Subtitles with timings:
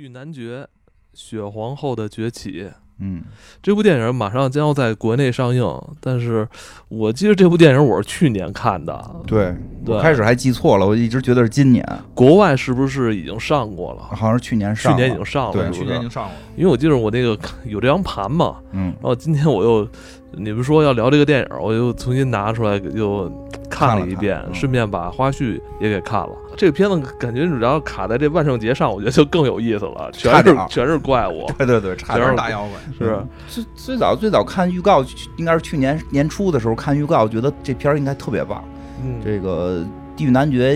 [0.00, 0.66] 狱男爵：
[1.12, 2.62] 雪皇后的崛起》
[3.02, 3.22] 嗯，
[3.62, 5.62] 这部电影马上将要在国内上映，
[6.00, 6.48] 但是
[6.88, 14.02] 我记得这部电影我是去年看的，对，对我开始还记错了，我一直觉得是今年，国外是不是已经上过了？
[14.02, 14.74] 好像是去年？
[14.74, 18.92] 上，去年已经上了，对去年已经上了，因为我记得我那个有这张盘嘛，嗯。
[19.00, 19.86] 然后今天我又
[20.32, 23.30] 你们说要聊这个电影，我又重新拿出来又
[23.68, 24.54] 看了一遍，看看嗯。
[24.54, 26.32] 顺便把花絮也给看了。
[26.60, 32.78] 这个片子感觉只要卡在这万圣节上，我觉得就更有意思了，全是全是怪物， 对对对，差全是点大妖怪。
[32.98, 33.26] 是。
[33.48, 35.02] 最最早最早看预告，
[35.38, 38.62] 应该是去年年初的时候看预告，觉得这片儿应该特别棒。
[39.02, 39.78] 嗯，这个
[40.14, 40.74] 《地狱男爵》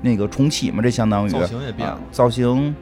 [0.00, 1.92] 那个重启嘛，这相当于造型也变了。
[1.96, 2.74] 啊造型，嗯，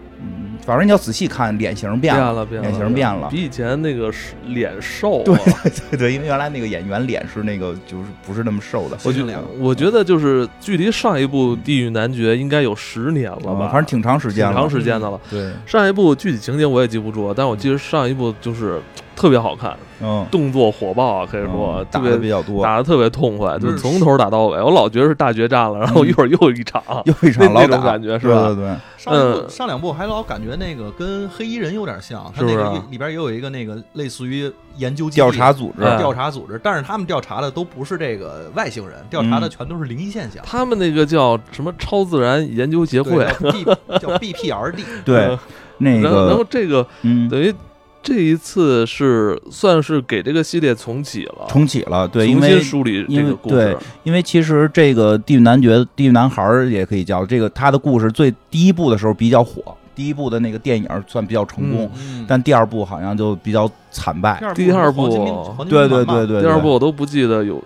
[0.64, 3.28] 反正你要仔细看，脸型变了，变了变了，脸型变了。
[3.28, 5.24] 比以前那个是脸瘦啊。
[5.24, 5.36] 对
[5.90, 15.20] 对对，因为原来那个演员脸是那个就是不是那么瘦的，我觉得我觉得就是距离上一部《地狱男爵》应该有十年了吧，嗯反正挺长时间了，挺长时间的了。
[15.30, 18.80] 对，上一部具体情节我也记不住，但我记得上一部就是
[19.16, 24.60] 特别好看，嗯，动作火爆啊，可以说嗯打特别的比较多，打的特别痛快，就嗯是从头打到尾。
[24.62, 27.82] 我老觉得是大决战了，然后一会儿又一场， 又一那那种场老打。
[27.84, 28.46] 感觉是吧？
[28.46, 29.50] 对对对，上两部嗯。
[29.50, 40.42] 上两部还老感觉那个跟黑衣人有点像，他那个里边也有一个那个类似于研究调查组织，哎调查组织，但是他们调查的都不是这个外星人，调查的全都是灵异现象。
[40.44, 43.64] 他们那个叫什么超自然研究协会，叫 B
[43.98, 45.38] 叫 BPRD， 对，
[45.78, 47.52] 那然后然后这个嗯，等于
[48.04, 53.76] 这一次是算是给这个系列重启了，重启了，对，因重为新梳理因为这个故事对。
[54.02, 64.38] 因为其实这个地狱男爵、地狱男孩儿也可以叫这个，他的故事最第一部的时候比较火，第一部的那个电影算比较成功，嗯，但第二部好像就比较惨败。
[64.54, 65.08] 第二部
[65.66, 67.62] 对对对对，第二部我都不记得有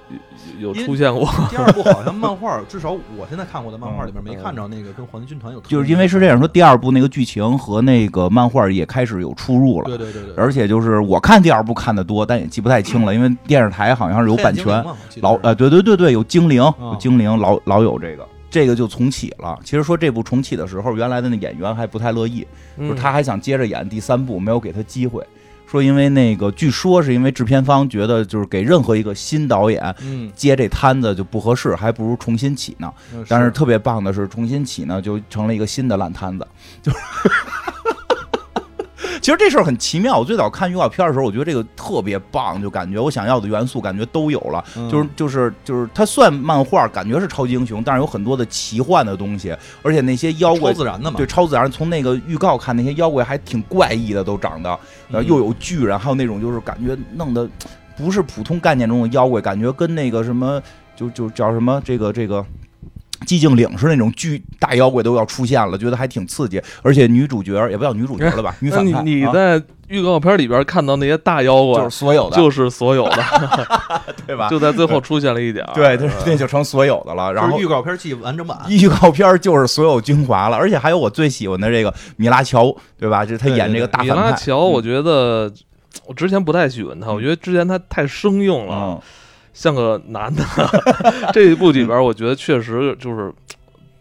[0.58, 9.86] 有出现过，第二部好像漫画，至少我现在看过的漫画里边没看着那个跟黄金军团有，就是因为是这样说，第二部那个剧情和那个漫画也开始有出入了。
[9.86, 14.84] 对对对对，而且就是我看第二部看的多，但也记不太清了，因为电视台好像是有版权，
[15.20, 19.58] 老呃，对对对对，有精灵，有精灵，老老有这个，这个就重启了。
[19.64, 25.24] 其实说这部重启的时候，原来的那演员还不太乐意，就是嗯他还想接着演第三部，没有给他机会。
[25.70, 32.92] 说因为那个，据说是因为制片方觉得就是给任何一个新导演嗯，接这摊子就不合适，还不如重新起呢。
[33.14, 36.46] 嗯但是特别棒的是，重新起呢就成了一个新的烂摊子，
[36.82, 36.98] 就是。
[39.20, 40.18] 其实这事儿很奇妙。
[40.18, 44.64] 我最早看预告片的时候，我觉得这个特别棒，就感觉我想要的元素感觉都有了。
[44.76, 51.70] 嗯就是就是就是，它算漫画，感觉是超级英雄，但是有很多的奇幻的东西，而且那些妖怪超自然的嘛，对超自然。
[51.70, 54.70] 从那个预告看，那些妖怪还挺怪异的，都长得，
[55.08, 57.48] 然后又有巨人，还有那种就是感觉弄得
[57.96, 60.62] 不是普通概念中的妖怪，感觉跟那个什么
[60.96, 62.44] 就就叫什么这个这个。
[63.26, 73.24] 寂静岭是那种巨大妖怪都要出现了，觉得还挺刺激，而且女主角也不叫女主角了吧，女反派，啊你在预告片里边看到那些大妖怪就是，所有的，就是所有的，
[74.26, 74.48] 对吧？
[74.50, 77.32] 就在最后出现了一点儿，对，对，那就成所有的了。
[77.32, 83.24] 然后预告片记完整版，预告片就是所有精华了，而且还有我最喜欢的这个米拉乔，对吧？
[83.24, 84.30] 就是他演这个大米反派。
[84.30, 85.50] 拉乔，我觉得
[86.06, 89.00] 我之前不太喜欢他，我觉得之前他太生硬了，嗯，
[89.52, 90.44] 像个男的。
[91.32, 93.32] 这一部里边，我觉得确实就是。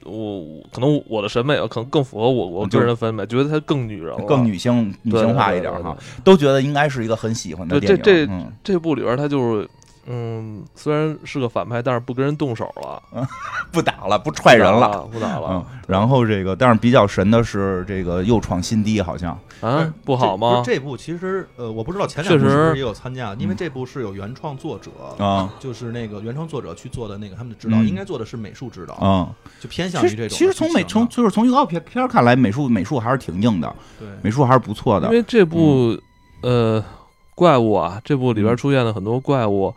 [0.10, 0.42] 我
[0.72, 8.04] 可能我的审美可能更符合我我个人的审美，觉得他更女人了，更女性女对性化一点哈，都觉得应该是一个很喜欢的对电影。
[8.04, 9.70] 这嗯这部里边他就是，
[10.08, 13.04] 嗯，虽然是个反派，但是不跟人动手了，
[13.72, 15.08] 不打了，不踹人了。
[15.12, 19.38] 不打嗯了，然后这个，但是比较神的是这个又创新低，好像。
[19.60, 20.62] 啊，不好吗？
[20.64, 24.92] 这部其实呃，我不知道前两部是不是也有参加，因为这部是有原创作者
[25.24, 25.52] 啊。
[25.60, 27.88] 就是那个原创作者去做的那个他们的指导，嗯。
[27.88, 29.30] 应该做的是美术指导，啊，
[29.60, 34.08] 就偏向于这种其实从美从就是从预告片片看来，美术美术还是挺硬的，对。
[34.22, 35.14] 美术还是不错的因。
[35.14, 36.00] 为这部
[36.42, 36.84] 呃
[37.38, 39.72] 怪物啊，这部里边嗯出现了很多怪物，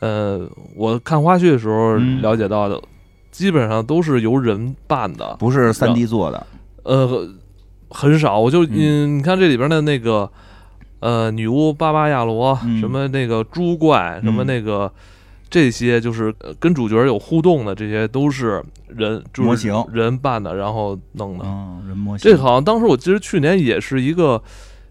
[0.00, 0.44] 呃，
[0.74, 2.82] 我看花絮的时候嗯了解到的，
[3.30, 6.44] 基本上都是由人扮的，不是三 D 做的，
[6.82, 7.28] 呃，
[7.90, 8.40] 很少。
[8.40, 10.28] 我就嗯嗯，你看这里边的那个
[10.98, 14.92] 呃女巫巴巴亚罗，嗯什么那个猪怪，什么嗯那个。
[15.48, 21.44] 这些就是呃跟主角有互动的，这些都是人就是模型人扮的，然后弄的。
[21.46, 22.28] 嗯，人模型。
[22.28, 24.42] 这好像当时我记得去年也是一个，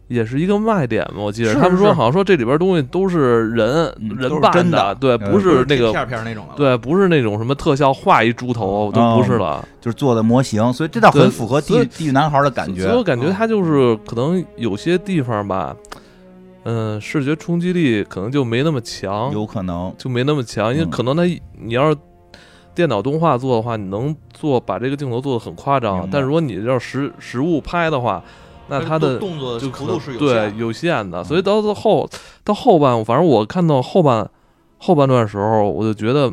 [0.08, 1.22] 也是一个卖点嘛。
[1.22, 9.68] 我记得他们说好像说这里边东西都是人、嗯人扮的的，对，嗯不是那个片片那种的，对，不是那种什么特效画一猪头都不是了。
[9.82, 12.96] 就是做的模型，所以这倒很符合地地狱男孩的感觉所以。
[12.96, 15.76] 我感觉他就是可能有些地方吧，
[16.64, 21.24] 嗯、视觉冲击力可能就没那么强，有可能，就没那么强，因为嗯可能它
[21.60, 21.98] 你要是。
[22.74, 28.22] 电脑动画做的话，你能做把这个镜头做的很夸张，但如果你要实实物拍的话，
[28.68, 30.56] 那他的动作就幅度是有对限的。
[30.58, 32.10] 有限的，所以到最后
[32.44, 34.28] 到后半，反正我看到后半
[34.78, 36.32] 后半段的时候，我就觉得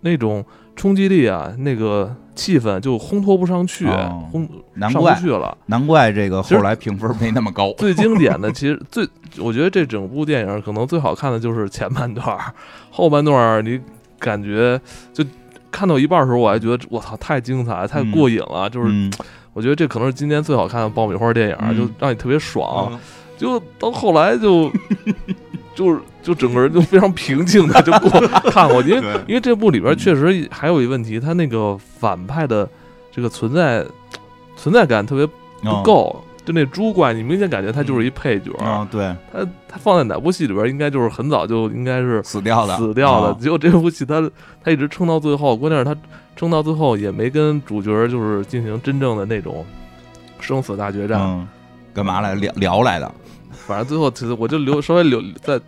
[0.00, 0.44] 那种
[0.76, 5.56] 冲击力啊，那个气氛就烘托不上去，哦烘上难怪不去了。
[5.66, 7.72] 难怪这个后来评分没那么高。
[7.78, 9.06] 最经典的，其实最，
[9.38, 12.38] 我觉得这整部电影可能最好看的就是前半段，
[12.90, 13.78] 后半段你
[14.18, 14.80] 感觉
[15.12, 15.24] 就
[15.70, 19.12] 看到一半的时候，我还觉得我操太精彩，太过瘾了，就是嗯
[19.52, 22.88] 我觉得这可能是今年最好看的爆米花电影，嗯就让你特别爽。
[22.92, 22.98] 嗯
[23.38, 24.70] 就到后来就
[25.74, 28.20] 就是就整个人就非常平静的就过
[28.52, 32.68] 看过，因为因为这部里边确实还有一问题，他那个反派的
[33.10, 33.84] 这个存在
[34.56, 36.22] 存在感特别不够。
[36.44, 43.28] 就那猪怪，你明显感觉他就是一配角，啊，对，他他放在哪部戏里边，应该就是很早就应该是死掉的，死掉的。
[43.28, 44.28] 啊结果这部戏他
[44.62, 45.96] 他一直撑到最后，关键是他
[46.42, 49.64] 撑到最后也没跟主角就是进行真正的那种
[50.40, 51.20] 生死大决战。
[51.20, 51.46] 嗯，
[51.94, 53.08] 干嘛来聊聊来的？
[53.64, 55.60] 反正最后其实我就留稍微留在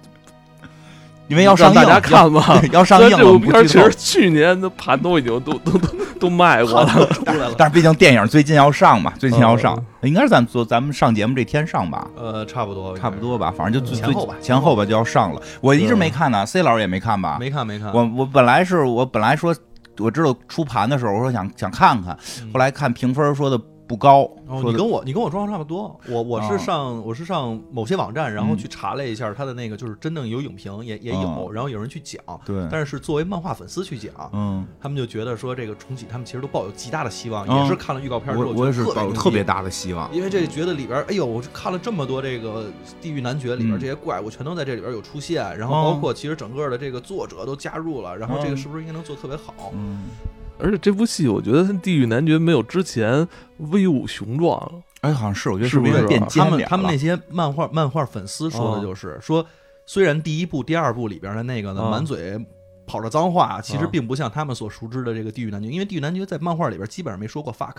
[1.28, 2.42] 因为要上大家看嘛。
[2.72, 3.94] 要要上映了，其实。
[3.96, 5.88] 去年的盘都已经都都都
[6.18, 7.54] 都卖过了， 出来了。
[7.56, 15.40] 但是毕竟电影最近要上嘛，最近要上嗯，应该是咱做咱们上节目这天上吧，呃，差不多，差不多吧，反正就最前后吧前后吧就要上了。
[15.60, 17.36] 我一直没看呢，C 老师也没看吧？
[17.38, 17.92] 没看没看。
[17.94, 19.54] 我我本来是我本来说
[19.98, 22.50] 我知道出盘的时候，我说想想看看，嗯。
[22.52, 24.30] 后来看评分说的不高，
[24.64, 26.48] 你跟我你跟我状况差不多，我我啊。
[26.48, 28.58] 是上、我是上某些网站，然后嗯。
[28.58, 42.66] 去查了一下他的那个，就是真正有影评也也有，啊然后有人去讲，对，但是是作为漫画粉丝去讲，嗯，他们就觉得说这个重启，他们其实都抱有极大的希望，啊也是看了预告片之后，我我也是抱有特别大的希望，因为这觉得里边，哎呦，我看了这么多这个
[43.02, 43.80] 地狱男爵里边嗯。
[43.80, 48.56] 这些怪物，全都在这里边有出现，然后哦包括其实整个的这个作者都加入了，然后这个嗯。
[48.56, 49.72] 是不是应该能做特别好？
[49.74, 50.04] 嗯，
[50.58, 53.26] 而且这部戏我觉得《地狱男爵》没有之前
[53.58, 54.72] 威武雄壮了。
[55.00, 55.92] 哎，好像是，我觉得是不是
[56.30, 59.44] 他们他们那些漫画漫画粉丝说的哦就是、说，
[59.84, 62.38] 虽然第一部、第二部里边的那个呢、啊满嘴
[62.86, 67.76] 跑着脏话，其实啊并不像他们所熟知的这个地狱男爵，因为地狱男爵在漫画里边基本上没说过 fuck，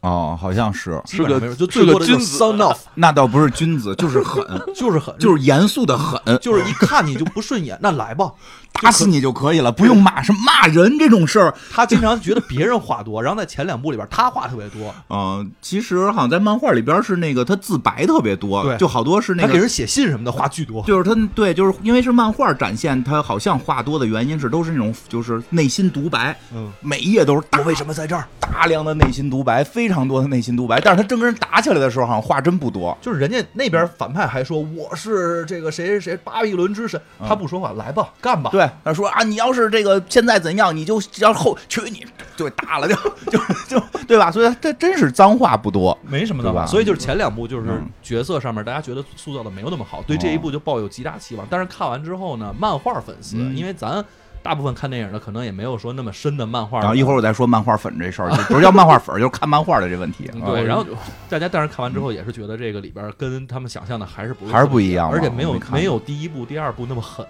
[0.00, 4.44] 哦，好像是，基本没有，就最多的就是君子 son of， 那倒不是君子，就是狠，
[4.74, 8.32] 就是狠，就是严肃的狠，就是一看你就不顺眼，那来吧。
[8.82, 11.54] 打死你就可以了，不用骂，什么骂人这种事儿。
[11.70, 20.82] 他经常觉得别人话多，然后在前两部里边他话特别多，嗯、其实好像在漫画里边是那个他自白特别多，对就好多是那个他给人写信什么的话巨多。
[20.84, 28.26] 就是他对，就是因为是漫画展现他好像话多的原因是都是那种就是内心独白，嗯，每一页都是大我为什么在这儿？
[28.40, 32.96] 大量的内心独白，非常多的内心独白，但是他真跟人打起来的时候，好像话真不多。
[33.00, 38.50] 就是人家那边反派还说我是这个谁谁谁巴比伦之神，他不说话，来吧，干吧。
[38.50, 42.04] 对，他说啊，你要是这个现在怎样，你就要后娶你
[42.36, 42.94] 就打了就
[43.30, 44.30] 就就对吧？
[44.30, 45.96] 所以他真是脏话不多。
[46.06, 51.46] 没什么的对吧所以就是前两部就是嗯角色上面大家觉得塑造的没有那么好，对这一部就抱有极大期望。
[51.50, 54.04] 但是看完之后呢，漫画粉丝，嗯因为咱
[54.40, 60.30] 大部分看电影的可能也没有说那么深的漫画，然后一会儿我再说漫画粉这事儿，就不是叫漫画粉，就是看漫画的这问题。
[60.46, 60.86] 对，然后
[61.28, 67.26] 大家但是看完之后也是觉得这个里边跟他们想象的还是不还是不一样而且没有没有第一部、第二部那么狠。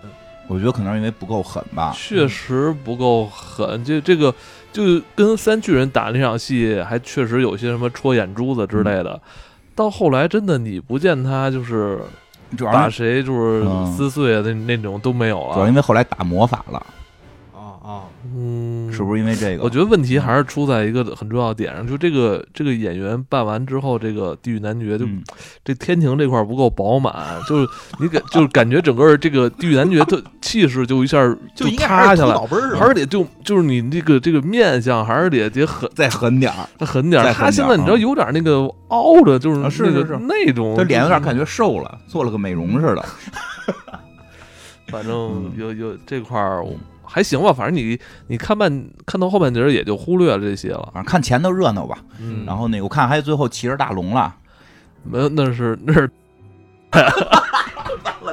[0.48, 1.94] 我觉得可能是因为不够狠吧。
[1.94, 4.34] 确实不够狠，这这个
[4.72, 9.20] 就跟三巨人打那场戏，还确实有些什么戳眼珠子之类的。
[9.74, 11.98] 到后来真的你不见他就是
[12.50, 15.54] 把主要是谁就是嗯撕碎的那那种都没有了。
[15.54, 16.84] 主要因为后来打魔法了，
[17.88, 18.04] 啊啊！
[18.36, 19.64] 嗯，是不是因为这个？
[19.64, 25.22] 我觉得问题还是出在一个很重要的点上，就这个这个演员扮完之后，这个地狱男爵就、嗯
[25.64, 27.14] 这天庭这块不够饱满，
[27.48, 27.66] 就是
[28.00, 31.18] 你感就是感觉整个这个地狱男爵的气势就一下
[31.54, 32.34] 就塌下来，
[32.78, 37.24] 还是得就就是你这个这个面相还是得得狠再狠点儿，狠点儿。
[37.24, 43.04] 再狠点儿他现在你知道有点那个凹的，就是啊是那个是是那种，他脸有点感觉，瘦了，做了个美容似的。
[44.88, 46.74] 反正嗯有有这块儿我
[47.08, 50.90] 还行吧，反正你你看半看到后半截儿也就忽略了这些了。
[50.92, 51.98] 反正看前头热闹吧。
[52.20, 54.34] 嗯，然后那个我看还有最后骑着大龙了，
[55.04, 56.10] 没有那是那是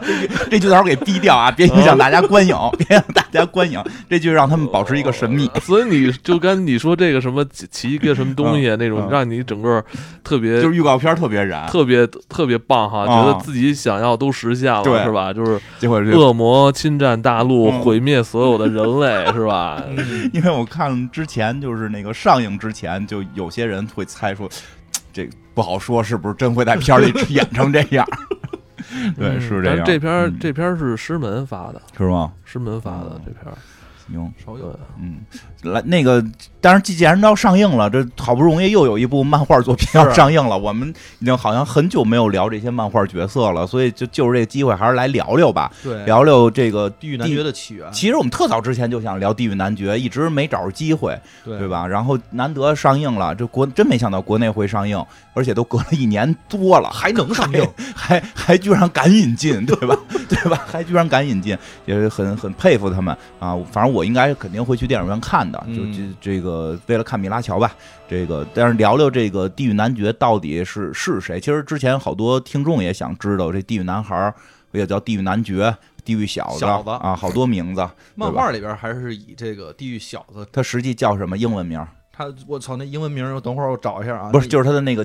[0.50, 5.50] 这句到时候给逼掉啊，别影响大家观影，别让大家观影，这句让他们保持一个神秘。
[5.62, 9.84] 所以你就跟你说这个什么骑骑一个什么东西那种嗯，让你整个
[10.24, 15.32] 特别就是预告片特别燃，特别特别棒哈，啊觉得自己想要都实现了，是吧？
[15.34, 19.84] 就是结果这恶魔侵占大陆，嗯毁灭所有的人类，是吧？
[20.34, 24.50] 因为我看之前就是那个上映之前，就有些人会猜说，
[25.14, 28.06] 这不好说是不是真会在片里 演成这样。
[29.18, 29.78] 对，嗯是这样。
[29.78, 32.32] 但这片儿嗯这篇是师门发的，是吗？
[32.44, 33.58] 师门发的哦这片儿，
[34.08, 34.78] 行，少有。
[35.00, 35.18] 嗯，
[35.64, 36.24] 来那个，
[36.62, 47.92] 当然既既然要上映了，这好不容易又有一部漫画作品要上映了，我们已经好像很久没有聊这些漫画角色了，所以就就是这个机会，还是来聊聊吧，对，聊聊这个地狱男爵的起源。
[47.92, 51.88] 其实我们特早之前就想聊地狱男爵，一直没找着机会，对对吧？
[51.88, 59.98] 然后难得上映了，这国真没想到国内会上映，而且都隔了一年多了，还能上映，还还居然敢引进，对吧？
[60.28, 60.66] 对吧？
[60.68, 63.58] 还居然敢引进，也是很很佩服他们啊！
[63.72, 67.76] 反正我应该肯定会去电影院看的，就这这个为了看米拉乔吧。
[68.08, 71.40] 这个但是聊聊这个地狱男爵到底是是谁？
[71.40, 74.34] 其实之前好多听众也想知道，这地狱男孩
[74.72, 75.76] 也叫地狱男爵。
[76.04, 77.84] 地狱小子啊，好多名字。
[78.14, 81.84] 漫画里边还是以这个地狱小子，他实际叫什么英文名？
[82.14, 84.30] 他我操，那英文名，等会儿我找一下啊。
[84.32, 85.04] 不是，就是他的那个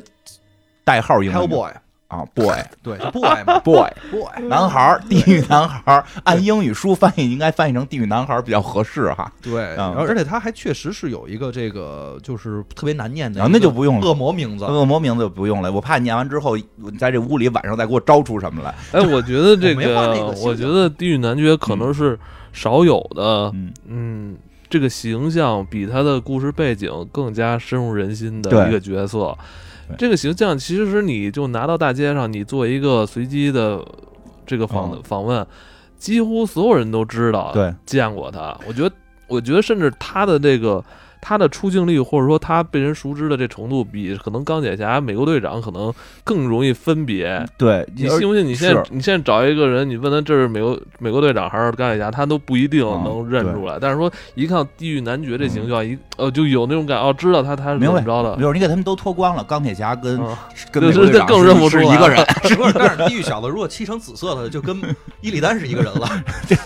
[0.84, 1.48] 代号英文。
[1.48, 1.72] Hellboy。
[2.10, 9.32] 啊，boy， 对，boy 嘛， boy，boy，男孩 地狱男孩按英语书翻译应该翻译成地狱男孩比较合适哈。
[9.40, 18.74] 对，然后而且他还确实是有一个这个就是特别难念的，那就不用了，恶魔名字，恶魔名字就不用了，我怕念完之后你在这屋里晚上再给我招出什么来。
[18.90, 22.18] 哎，我觉得这个，我觉得地狱男爵可能是
[22.52, 23.54] 少有的，
[23.86, 24.36] 嗯，
[24.68, 29.38] 这个形象比他的故事背景更加深入人心的一个角色。
[29.98, 33.84] 这个形象其实你就拿到大街上，你做一个随机的
[34.46, 35.46] 这个访访问，
[35.96, 38.58] 几乎所有人都知道，对，见过他。
[38.66, 38.94] 我觉得，
[39.26, 40.84] 我觉得甚至他的这个。
[41.20, 45.92] 他的出镜率，或者说他被人熟知的这程度，比可能钢铁侠、美国队长可能
[46.24, 47.44] 更容易分别。
[47.58, 48.46] 对，你信不信？
[48.46, 53.78] 你现在你现在找一个人，你问他这是美国美国队长还是钢铁侠，他都不一定能认出来。
[53.80, 58.36] 但是说一看地狱男爵这形象，一呃就有那种感哦，知道他他是怎么着的。
[58.36, 60.18] 没有，你给他们都脱光了，钢铁侠跟
[60.70, 62.24] 跟美国队长更认不出一个人。
[62.44, 62.72] 是 不是？
[62.72, 64.76] 但是地狱小子如果漆成紫色的，就跟
[65.20, 66.08] 伊利丹是一个人了。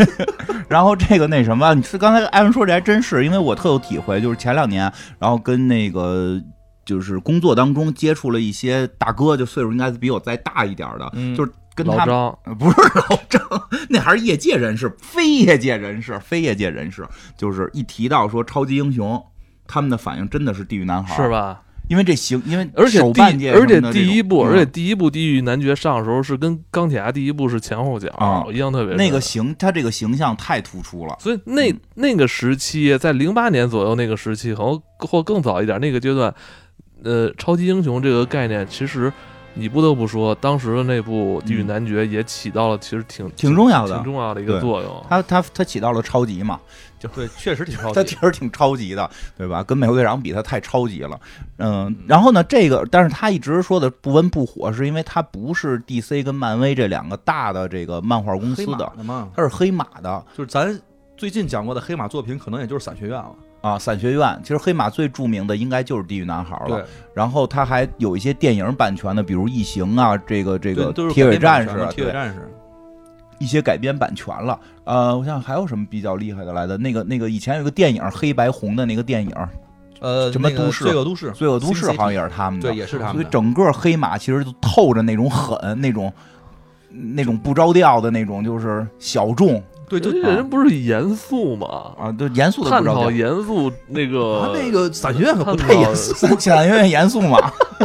[0.68, 4.92] 然后这个那什么，你是刚才艾文说这还真是，因为我特有体会，就是前两年。
[5.18, 6.38] 然后跟那个
[6.84, 12.14] 就是工作当中接触了一些大哥，就岁数应该是比我再大一点的，就是跟他们
[12.58, 12.76] 不是
[13.08, 13.40] 老张，
[13.88, 17.06] 那还是业界人士，非业界人士，非业界人士，
[17.38, 19.20] 就是一提到说超级英雄，
[19.66, 21.62] 他们的反应真的是地狱男孩，是吧？
[21.88, 28.08] 因为这行，因为而且第而且第一部，而且第一部地狱男爵上的时候是跟钢铁侠第一部是前后脚，
[28.50, 28.94] 印象特别。
[28.96, 31.16] 那个形，他这个形象太突出了。
[31.20, 36.34] 所以那那个时期，在零八年左右那个时期，可能或更早一点那个阶段，
[37.02, 39.12] 呃，超级英雄这个概念，其实
[39.54, 45.06] 你不得不说，当时的那部地狱男爵也起到了其实挺挺重要的、挺重要的一个作用。
[45.08, 46.60] 他他他起到了超级嘛。
[46.98, 49.62] 就对，确实挺超 级，他确实挺超级的，对吧？
[49.62, 51.20] 跟美国队长比，他太超级了。
[51.58, 58.90] 嗯，然后呢，这个，但是他一直说的不温不火，是因为他不是 DC 跟漫威这两个大的这个漫画公司的，
[59.36, 60.24] 他是黑马的。
[60.34, 60.80] 就是咱
[61.14, 63.34] 最近讲过的黑马作品，可能也就是伞学院了
[63.64, 63.78] 啊。
[63.78, 66.86] 伞学院其实黑马最著名的应该就是地狱男孩了。
[67.12, 72.50] 然后他还有一些电影版权的，比如异形啊，这个这个铁血战士，铁血战士。
[73.40, 76.78] 一些改编版权了，呃，我想还有什么比较厉害的来的？
[76.78, 79.32] 那个那个以前有个电影黑白红的那个电影，
[80.00, 80.84] 呃，什么都市？
[80.84, 83.14] 罪恶都市，罪恶都市好像也是他们的，对，也是他们。
[83.14, 86.10] 所以整个黑马其实都透着那种狠，那种
[86.90, 89.60] 那种不着调的那种，就是小众。
[89.88, 91.92] 对，就这人不是严肃吗？
[91.98, 97.38] 啊，就，严肃的探讨严肃那个他那个散学院可不太严肃，散学院严肃吗？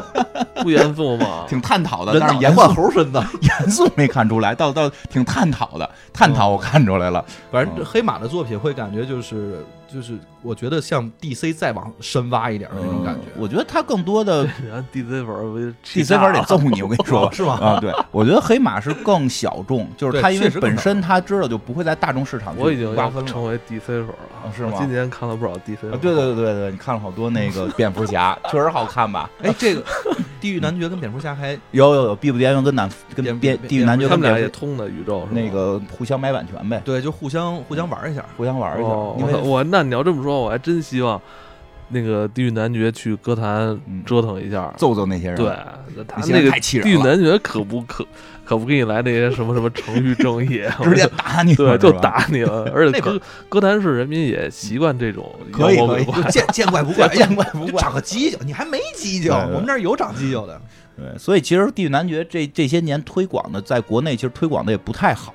[0.63, 1.45] 不严肃吗？
[1.49, 7.23] 挺探讨的，但是严换猴身的， 严肃没看出来，倒倒挺探讨的，探讨我看出来了。
[7.51, 13.21] 反正黑马的作品会感觉就是就是，我觉得像 DC 再往深挖一点的那种感觉。
[13.37, 14.45] 我觉得他更多的
[14.93, 17.53] DC 粉，DC 粉得揍你，我跟你说 是吗？
[17.61, 22.55] 啊，对，我觉得黑马是更小众， 就是他因为本身他知道就不会在大众市场。
[22.57, 24.13] 我已经要成为 DC 粉了，
[24.55, 24.73] 是吗？
[24.77, 25.77] 今年看了不少 DC。
[25.81, 29.29] 对对对对对，你看了好多那个蝙蝠侠， 确实好看吧？
[29.43, 29.83] 哎，这个。
[30.41, 36.81] 地狱男爵跟蝙蝠侠还有有有，必不边缘跟男跟蝙地狱男爵他们俩也通的宇宙，那个互相买版权呗。
[36.85, 38.89] 对，就互相互相玩一下，互相玩一下。
[39.17, 41.21] 因为我那你要这么说，我还真希望
[41.89, 45.35] 那个地狱男爵去歌坛折腾一下，揍揍那些人。
[45.35, 45.55] 对，
[46.07, 48.05] 他那个地狱男爵可不可
[48.45, 52.69] 可不给你来那些什么什么程序正义，直接打你， 对，就打你了。
[52.73, 60.61] 而且 歌歌坛市人民也习惯这种，可以可以，见见怪不怪，见怪不怪， 长个犄角，你还没犄角，我们那儿有长犄角的。
[60.95, 65.33] 对，所以其实地狱男爵这这些年推广的，在国内其实推广的也不太好，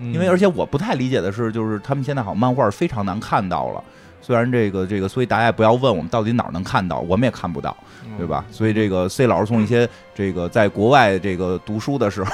[0.00, 3.84] 因为而且我不太理解的是，就是他们现在好像漫画非常难看到了。
[4.22, 7.76] 虽然这个这个，所以大家也不要问我们到底哪儿能看到，我们也看不到，
[8.16, 8.44] 对吧？
[8.50, 12.30] 所以这个 C 老师从一些这个在国外这个读书的时候。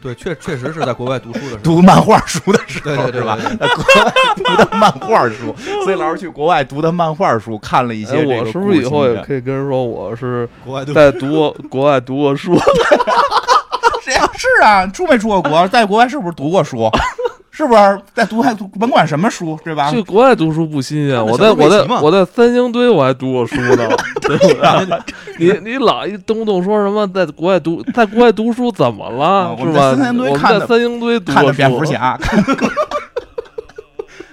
[0.00, 3.36] 对，确确实是在国外读书的时候， 读漫画书的时候，对对对是吧？
[3.60, 9.20] 在国外读的漫画书，所以老师去国外读的漫画书，看了一些哎，这个我是不是以后也？
[9.22, 12.56] 可以跟人说我是国外读在读过国外读过书？
[14.02, 14.26] 谁呀？
[14.34, 15.68] 是啊，出没出过国？
[15.68, 16.88] 在国外是不是读过书？
[17.54, 19.90] 是不是在读还读甭管什么书，对吧？
[19.90, 23.86] 去国外读书不新鲜，我在我在我在三星堆我还读过书呢？
[25.38, 29.24] 你你老一动不动说什么在国外读，在国外读书怎么了？
[29.24, 30.02] 啊我们在是吧？
[30.02, 32.18] 三星堆看的在三星堆读过看的蝙蝠，侠，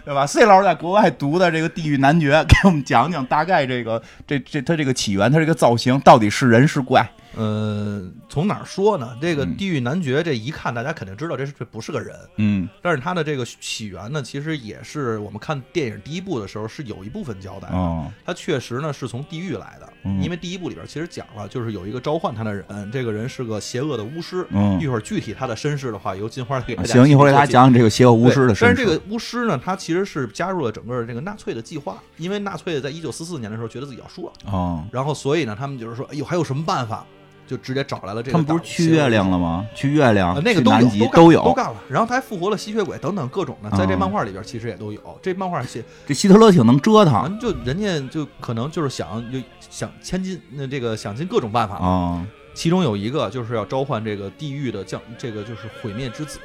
[0.06, 7.06] 对吧？C 老师在国外读的这个《地狱男爵》，给我们讲讲大概这个这这它这个起源，它这个造型到底是人是怪？
[7.40, 9.16] 呃，从哪儿说呢？
[9.22, 17.76] 这个嗯地狱男爵，这一看大家肯定知道这是这不是个人，嗯但是他的这个起源呢，其实也是我们看电影第一部的时候是有一部分交代的。
[17.76, 24.46] 哦他确实呢是从地狱来的，嗯因为第一部里边其实讲了，就是有一个召唤他的人，这个人是个邪恶的巫师。
[24.50, 28.66] 嗯一，会儿具体他的身世的话，由金花 给大家行，一会儿给大家讲讲这个邪恶巫师的对身世。
[28.66, 37.06] 但是这个巫师呢，他其实是加入了整个这个纳粹的计划，因为纳粹在一九四四年的时候觉得自己要输了，哦，然后所以呢，他们就是说，哎呦，还有什么办法？
[37.50, 38.32] 就直接找来了这个。
[38.32, 39.40] 他们不是去月亮了？
[39.40, 39.68] 吗？
[39.74, 41.44] 去月亮呃，，那个都有，去南极都有。
[41.44, 41.76] 都干了。
[41.90, 45.20] 然后他还复活了吸血鬼等等各种的，在这嗯漫画里边其实也都有。
[45.24, 49.40] 这漫画写，这希特勒挺能折腾就人家就可能就是想就
[49.70, 51.88] 想千金那这个想尽各种办法嘛。
[51.88, 56.40] 啊，其中有一个就是要召唤这个地狱的将，这个就是毁灭之子。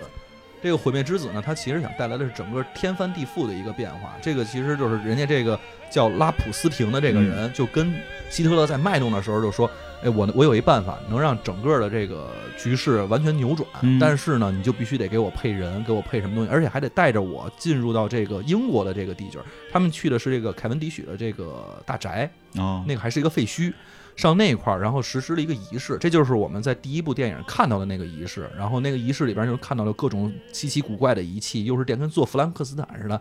[0.63, 4.15] 这个毁灭之子呢，他其实想带来的是整个天翻地覆的一个变化。
[4.23, 7.93] 这个其实就是人家这个叫拉普斯廷的这个人，就跟
[8.31, 9.71] 希特勒在脉动的时候就说
[10.05, 13.67] ：“哎，我我有一办法，能让整个的这个局势完全扭转。
[13.81, 19.45] 嗯但是呢，你就必须得给我配人，给我配什么东西，而且还得带着我进入到这个英国的这个地界儿。
[19.73, 23.73] 他们去的是这个凯文迪许的这个大宅，哦，那个还是一个废墟，
[24.15, 28.51] 上那块儿，然后实施了一个仪式，这就是我们在第一部电影看到的那个仪式。
[28.59, 33.19] 然后那个仪式里边就看到了各种稀奇古怪的仪器，又是电跟做弗兰克斯坦似的，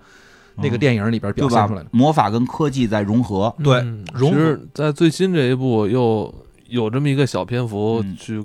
[0.56, 1.88] 那个电影里边表现出来的。
[1.92, 3.56] 魔法跟科技在融合。
[3.64, 6.34] 对嗯融合其实，在最新这一部又
[6.68, 8.16] 有这么一个小篇幅嗯。
[8.18, 8.44] 去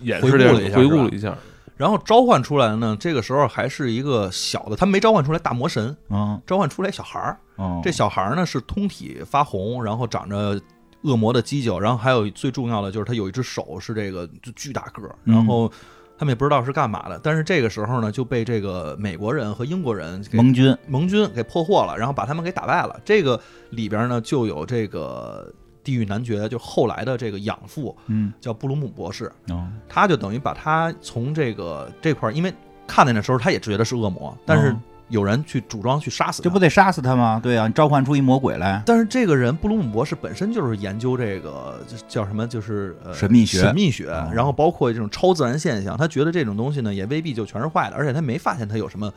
[0.00, 1.36] 演回示了一下回顾了一下，
[1.76, 6.40] 然后召唤出来呢，这个时候还是一个小的，他没召唤出来大魔神，嗯。
[6.46, 7.38] 召唤出来小孩儿。
[7.56, 10.60] 哦，这小孩儿呢是通体发红，然后长着
[11.02, 15.34] 恶魔的犄角，然后还有最重要的就是他有一只手是这个就巨大个儿，嗯。
[15.34, 15.70] 然后
[16.18, 20.76] 他们也不知道是干嘛的，但是这个时候呢就被这个美国人和英国人给盟军。
[20.86, 23.00] 盟军给破获了，然后把他们给打败了。
[23.04, 25.52] 这个里边呢就有这个
[25.84, 28.32] 地狱男爵，就后来的这个养父嗯。
[28.40, 29.68] 叫布鲁姆博士，哦。
[29.88, 32.52] 他就等于把他从这个这块儿，因为
[32.86, 34.80] 看见的时候他也觉得是恶魔，但是哦。
[35.10, 37.38] 有人去主张去杀死他，这不得杀死他吗？
[37.40, 43.58] 对啊，你召唤出一魔鬼来，但是这个人布鲁姆博士本身就是研究这个就叫什么，就是呃神秘学。
[43.58, 49.12] 神秘学哦，然后包括这种超自然现象，他觉得这种东西呢也未必就全是坏的，而且他没发现他有什么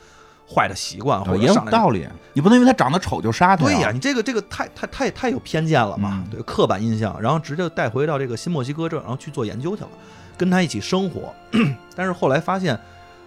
[0.50, 2.08] 坏的习惯或哦也有道理。
[2.34, 3.92] 你不能因为他长得丑就杀他对呀、呀。
[3.92, 9.90] 你这个这个太太太太有偏见了嘛，嗯对刻板印象，然后直接带回到这个新墨西哥这，然后去做研究去了，
[10.38, 11.34] 跟他一起生活。
[11.96, 12.80] 但是后来发现，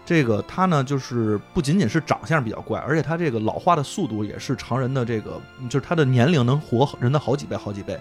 [0.06, 7.98] 这个他呢，就是不仅仅是长相比较怪，而且他这个老化的速度也是常人的这个，就是他的年龄能活人的好几倍好几倍。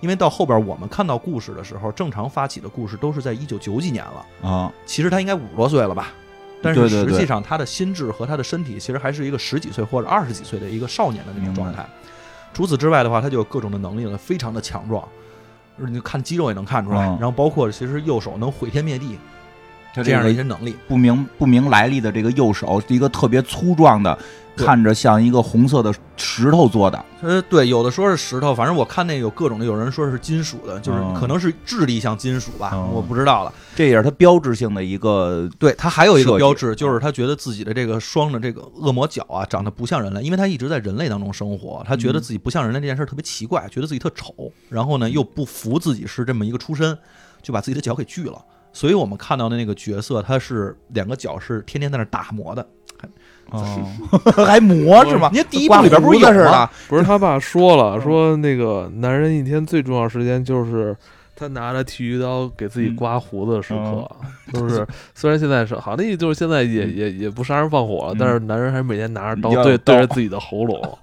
[0.00, 6.12] 因为到后边我们看到故事的时候，正常发起的故事都是在一九九几年了，啊，其实他应该五十多岁了吧。
[6.66, 11.86] 但是实际上，他的心智和他的身体其实还是一个十几岁或者二十几岁的一个少年的那种状态。
[12.52, 15.06] 除此之外的话，他就有各种的能力了，非常的强壮，
[15.76, 17.06] 你看肌肉也能看出来。
[17.06, 19.18] 嗯然后包括其实右手能毁天灭地
[19.96, 20.76] 他这样的一些能力。
[20.86, 24.16] 不明不明来历的这个右手是一个特别粗壮的，
[24.54, 27.04] 看着像一个红色的石头做的。
[27.22, 33.52] 呃，对，有的说是石头，反正我看那有各种的，有人说是金属的，就是嗯可能是质地像金属吧，嗯我不知道了。
[33.74, 46.96] 这也是他标志性的一个对他还有一个标志，就是他觉得自己的这个双的这个恶魔角啊，长得不像人类，因为他一直在人类当中生活，他觉得自己不像人类这件事儿特别奇怪，觉得自己特丑，然后呢又不服自己是这么一个出身，
[47.42, 48.42] 就把自己的脚给锯了。
[48.76, 52.68] 所以我们看到的那个角色，他是两个脚是天天在那打磨的。
[53.48, 53.62] 哦，
[54.46, 55.30] 还磨是吗？
[55.32, 56.70] 你看第一部里边不是有吗刮胡子似的？
[56.90, 60.94] 不是他爸说嗯了，说那个男人一天最重要时间就是
[61.34, 64.06] 他拿着剃须刀给自己刮胡子的时刻，
[64.52, 70.98] 就是虽然现在是好像那意思就是现在也也也不杀人放火了，嗯但是男人还是每天拿着刀对对着自己的喉咙，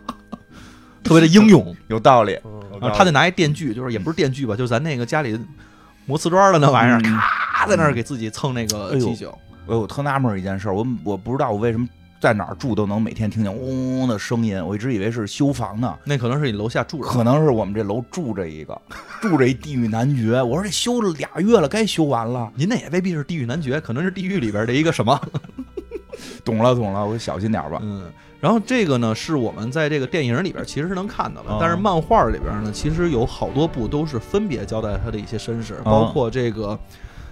[1.02, 1.74] 特别的英勇。
[1.86, 2.38] 有道理。
[2.94, 5.36] 他得拿一电锯，就是也不是电锯吧，就是咱那个家里
[6.08, 7.16] 磨瓷砖的那玩意儿，嗯
[7.52, 9.38] 咔在那儿给自己蹭那个哎呦犄角。
[9.66, 11.86] 哎呦，我特纳闷儿一件事儿，我我不知道我为什么
[12.20, 15.94] 在哪儿住都能每天听见嗡嗡嗡的声音，我一直以为是修房呢。
[16.04, 18.80] 那可能是你楼下住着，可能是我们这楼住着一个，
[19.20, 20.42] 住着一地狱男爵。
[20.42, 22.50] 我说这修了俩月了，该修完了。
[22.54, 25.20] 您那也未必是地狱男爵，可能是地狱里边的一个什么？
[26.44, 27.78] 懂了懂了，我小心点吧。
[27.82, 28.10] 嗯，
[28.40, 31.58] 然后这个呢，是我们在这个电影里边其实是能看到的，哦。
[31.60, 35.84] 但是漫画里边呢，其实有好多部都是分别交代他的一些身世，哦。
[35.84, 36.78] 包括这个，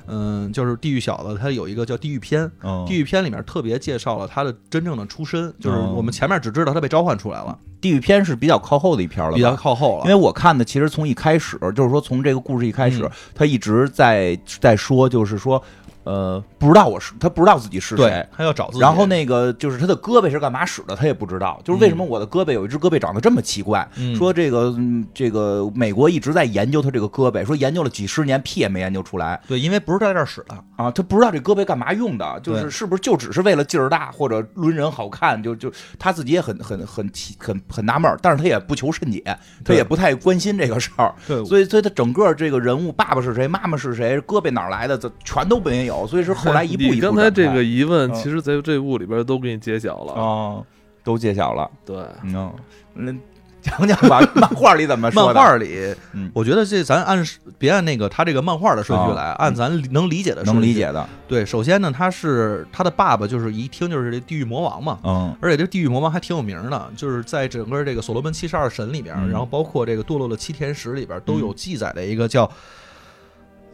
[0.09, 5.95] 嗯，就是地狱小子，他有一个叫地狱篇，嗯，地狱篇里面特别介绍了他的真正的出身，就是哦。
[5.97, 10.05] 我们前面只知道他被召唤出来了，地狱篇是比较靠后的一篇了，比较靠后了。
[10.05, 10.15] 因为。
[10.17, 13.11] 我看的其实从一开始，就是说从这个故事一开始，嗯。
[13.33, 15.63] 他一直在在说，就是说，
[16.07, 18.79] 呃，不知道我是他不知道自己是谁，，他要找自己。
[18.81, 21.61] 然后那个就是他的胳膊是干嘛使的，他也不知道。
[21.65, 23.87] 就是为什么我的胳膊有一只胳膊长得这么奇怪？
[23.97, 30.89] 嗯说这个嗯这个美国一直在研究他这个胳膊，说研究了几十年，屁也没研究出来对，因为不是在这儿使的，啊！
[30.93, 35.43] 他不知道这胳膊干嘛用的，就是是不是就只是为了劲儿大或者抡人好看？
[35.43, 41.13] 就就他自己也很很很奇很很纳闷，但是他也不求甚解，他对也不太关心这个事儿。
[41.27, 45.96] 对所以，所以他整个这个人物，爸爸是谁，妈妈是谁，胳膊哪儿来的，这全都没有。
[46.05, 48.15] 所以是后来一步一步 你刚才这个疑问，嗯。
[48.15, 50.13] 其实在这部里边都给你揭晓了。
[50.15, 50.67] 哦，
[51.05, 51.71] 都揭晓了。
[51.85, 52.53] 对，嗯，
[52.95, 53.15] 那
[53.63, 55.35] 讲讲吧，漫画里怎么说漫？
[55.35, 56.31] 画里，嗯。
[56.35, 57.25] 我觉得这咱按
[57.59, 60.73] 别按那个他这个漫画的顺序来，按咱能理解的能理。
[60.73, 65.37] 解的，对，首先呢，他是他的爸爸，就是一听就是这地狱魔王嘛，嗯。
[65.41, 69.31] 而且这地狱魔王还挺有名的，就是在整个这个所罗门七十二神里边，嗯。
[69.31, 72.49] 然后包括这个堕落的七天使里边都有记载的一个叫，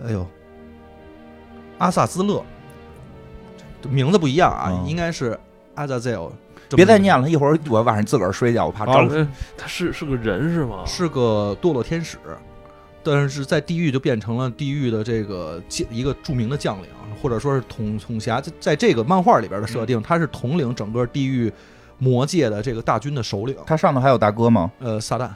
[0.02, 0.26] 哎呦，
[1.82, 2.40] 阿萨兹勒，
[3.90, 5.36] 名字不一样啊，嗯应该是
[5.74, 6.30] 阿扎泽尔。
[6.76, 8.92] 别再念了，一会儿我晚上自个儿睡觉，我怕招。
[9.08, 10.84] 呃他是是个人是吗？
[10.86, 12.18] 是个堕落天使，
[13.02, 16.86] 但是在地狱就变成了地狱的这个将一个著名的将领，
[17.20, 21.52] 或者说是统统辖，在在这个漫画里边的设定，他是统领整个地狱
[21.98, 23.56] 魔界的这个大军的首领。
[23.66, 24.70] 他上头还有大哥吗？
[24.78, 25.28] 呃，撒旦，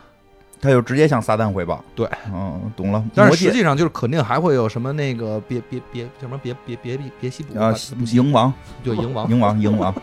[0.60, 1.84] 他就直接向撒旦汇报。
[1.94, 3.04] 对，嗯，懂了。
[3.14, 8.52] 但是实际上就是肯定还会有什么那个别别别叫什么别别别别别西卜啊，蝇王，
[8.84, 9.28] 就 蝇王。
[9.28, 9.94] 蝇王，蝇王，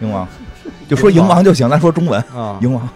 [0.00, 0.26] 蝇王，
[0.88, 2.88] 就说蝇王就行，咱说中文，啊，蝇王，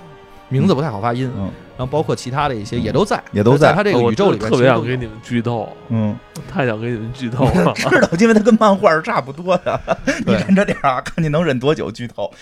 [0.49, 1.31] 名字不太好发音。
[1.37, 6.17] 嗯然后包括其他的一些也都在，也都在在他这个宇宙里边特别想给你们剧透，嗯，
[6.49, 7.73] 太想给你们剧透了。
[7.75, 9.81] 知道，因为他跟漫画是差不多的，
[10.25, 12.33] 你忍着点啊，看你能忍多久剧透。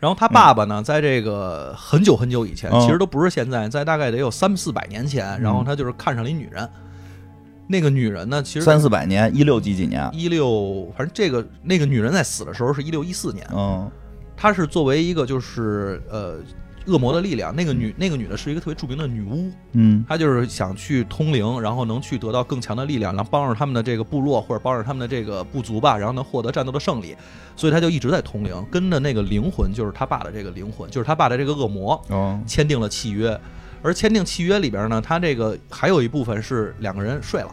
[0.00, 6.68] 然后他爸爸呢，在这个很久很久以前，嗯其实都不是现在，在大概得有三四百年前，然后他就是看上了一女人。
[7.68, 10.10] 那个女人呢，其实三四百年，一六几几年？
[10.12, 13.88] 一六，反正这个那个女人在死的时候是一六一四年，嗯
[14.36, 16.38] 她是作为一个就是呃
[16.90, 20.04] 恶魔的力量，那个女那个女的是一个特别著名的女巫，嗯。
[20.08, 27.16] 她就是想去通灵，然后能去得到更强的力量，然后帮助他们的这个部落或者帮助他们的这个部族吧，然后能获得战斗的胜利，
[27.54, 33.38] 所以她就一直在通灵，跟着那个灵魂就是他爸的这个灵魂，就是他爸的这个恶魔，哦签订了契约。
[33.82, 37.48] 而签订契约里边呢，他这个还有一部分是两个人睡了，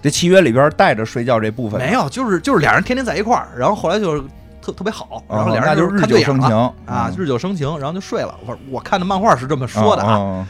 [0.00, 4.22] 这契约里边带着睡觉这部分没有，就是就是俩人天天在一块儿，然后后来就是
[4.62, 8.38] 特特别好，然后哦俩人那就是日久看对眼了生情啊，嗯日久生情，然后就睡了。
[8.46, 10.12] 我我看的漫画是这么说的啊。
[10.12, 10.48] 啊，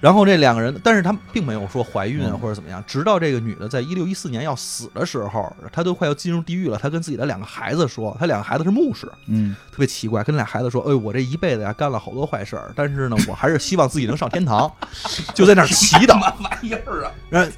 [0.00, 6.78] 然后这两个人，但是他并没有说怀孕或者怎么样，直到这个女的在一六一四年要死的时候，她都快要进入地狱了。
[6.78, 14.70] 她跟自己的两个孩子说，她两个孩子是牧师，嗯特别奇怪，跟俩孩子说：“哎，我这一辈子呀干了好多坏事儿，但是呢，我还是希望自己能上天堂，
[15.34, 16.20] 就在那儿祈祷。
[16.20, 17.50] 玩意儿啊，然，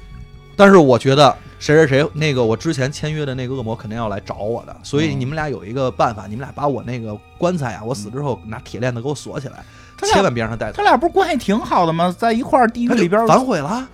[0.55, 9.63] 但是我觉得谁谁谁那个我之前签约的那个恶魔肯定要来找我的，所以嗯你们俩有一个办法，你们俩把我那个棺材啊，我死之后拿铁链子给我锁起来，
[9.95, 10.77] 他俩千万别让他带走。
[10.77, 12.13] 他俩不是关系挺好的吗？
[12.17, 13.87] 在一块儿地狱里边，反悔了，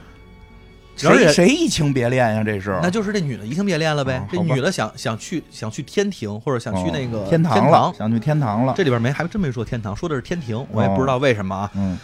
[1.04, 2.42] 而谁且谁移情别恋呀？
[2.42, 4.20] 这是那就是这女的移情别恋了呗哦。
[4.20, 8.74] 好吧这女的想想去想去天庭或者想去那个天堂了，想去天堂了。
[8.78, 11.70] 这里边没还真没说天堂，说的是天庭，我也不知道为什么啊。
[11.76, 12.00] 嗯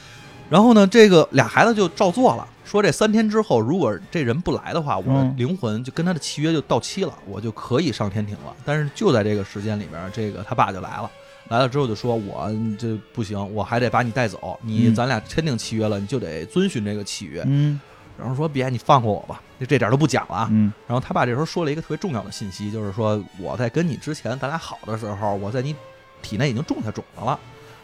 [0.53, 8.55] 然后呢，这个俩孩子就照做了，说这三天之后，如果这人不来的话，我灵魂就跟他的契约就到期了，我就可以上天庭了。
[8.63, 11.09] 但是就在这个时间里边，这个他爸就来了，
[11.49, 17.41] 来了之后就说：“我这不行，我还得把你带走，你嗯咱俩签订契约了，你就得遵循这个契约。
[17.47, 17.81] 嗯
[18.15, 20.49] 然后说：“别，你放过我吧，就这点都不讲了啊。
[20.51, 25.75] 嗯然后他爸这时候说了一个特别重要的信息，就是说我在跟你之前，咱俩好的时候，我在你
[26.21, 27.39] 体内已经种下种子了。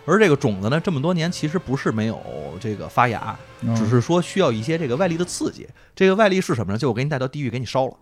[0.10, 2.20] 而这个种子呢，这么多年其实不是没有
[2.60, 5.68] 这个发芽，嗯，只是说需要一些这个外力的刺激。
[5.96, 6.78] 这个外力是什么呢？
[6.80, 7.94] 就我给你带到地狱，给你烧了。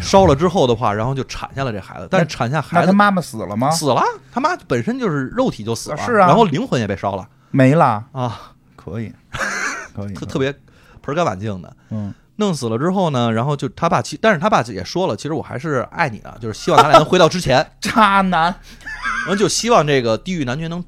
[0.00, 3.70] 烧了之后的话，然后就产下了这孩子，但是产下孩子他妈妈死了吗？
[3.70, 4.02] 死了，
[4.32, 9.12] 他妈本身就是肉体就死了，是啊然后灵魂也被烧了没了，啊，可以，
[9.94, 10.52] 可以，特特别
[11.02, 11.76] 盆儿干碗净的。
[11.90, 18.54] 嗯弄死了之后呢，然后就他爸其，但是他爸也说了，其实我还是爱你的，就是希望咱俩能回到之前， 渣男。
[19.26, 20.82] 然后就希望这个地狱男爵能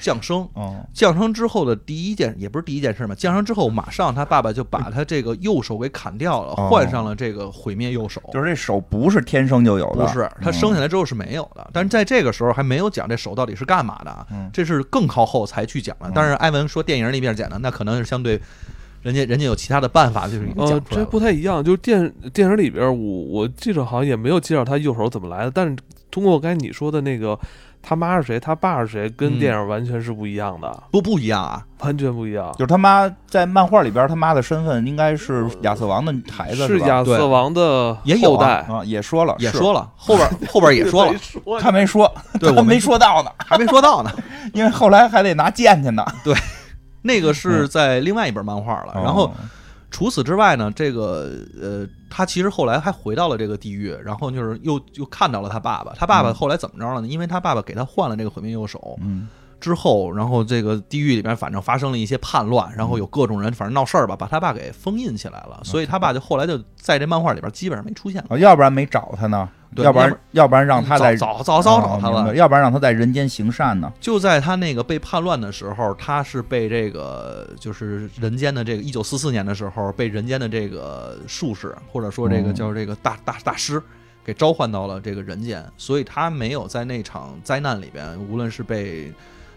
[0.00, 0.48] 降生。
[0.54, 8.20] 哦，降生之后的第一件，也不是第一件事嘛，降生之后马上他爸爸就把他这个右手给砍掉了，哦换上了这个毁灭右手。
[8.32, 16.10] 就是这手不是天生就有的，不是，他生下来之后是没有的，但是在这个时候还没有讲这手到底是干嘛的啊，嗯这是更靠后才去讲的。
[16.14, 18.40] 但是埃文说电影里面讲的，那可能是相对
[19.02, 21.06] 人家人家有其他的办法，就是已经呃讲，出来这了。
[21.06, 25.76] 不太一样，就是电电影里边，我我记着好像也没有介绍他右手怎么来的，但是
[26.14, 27.36] 通过刚才你说的那个
[27.82, 32.52] 他妈是谁，他爸是谁，跟嗯电影完全是不一样的，不不一样啊，完全不一样。
[32.52, 36.68] 就是他妈在漫画里边，他妈的身份应该是亚瑟王的孩子，吧？
[36.68, 44.10] 对是亚瑟王的也有啊后代，啊，也说了，也说了，后边 后边也说了没，说他没说，他没对我没说到呢，还没说到呢。
[44.54, 46.06] 因为后来还得拿剑去呢。
[46.22, 46.32] 对
[47.02, 49.32] 那个是在另外一本漫画了，然后哦
[49.94, 51.30] 除此之外呢，这个
[51.62, 55.92] 呃，他其实后来还回到了这个地狱，然后就是又又看到了他爸爸。
[55.94, 57.06] 他爸爸嗯后来怎么着了呢？
[57.06, 59.28] 因为他爸爸给他换了这个毁灭右手嗯
[59.64, 65.58] 之后，然后这个地狱里边反正发生了一些叛乱，然后有各种人反正闹事儿吧，把他爸给封印起来了。
[65.64, 68.26] 所以他爸就后来就在这漫画里边基本上没出现了。
[68.28, 73.90] 哦要不然没找他呢，对要不然要不然让他在早早早找他了哦明白，要不然让他在人间行善呢。
[73.98, 83.82] 就在他那个被叛乱的时候，他是被这个就是人间的这个一九四四年的时候，被人间的这个术士或者说这个嗯叫这个大大大师
[84.24, 89.12] 给召唤到了这个人间，所以他没有在那场灾难里边，无论是被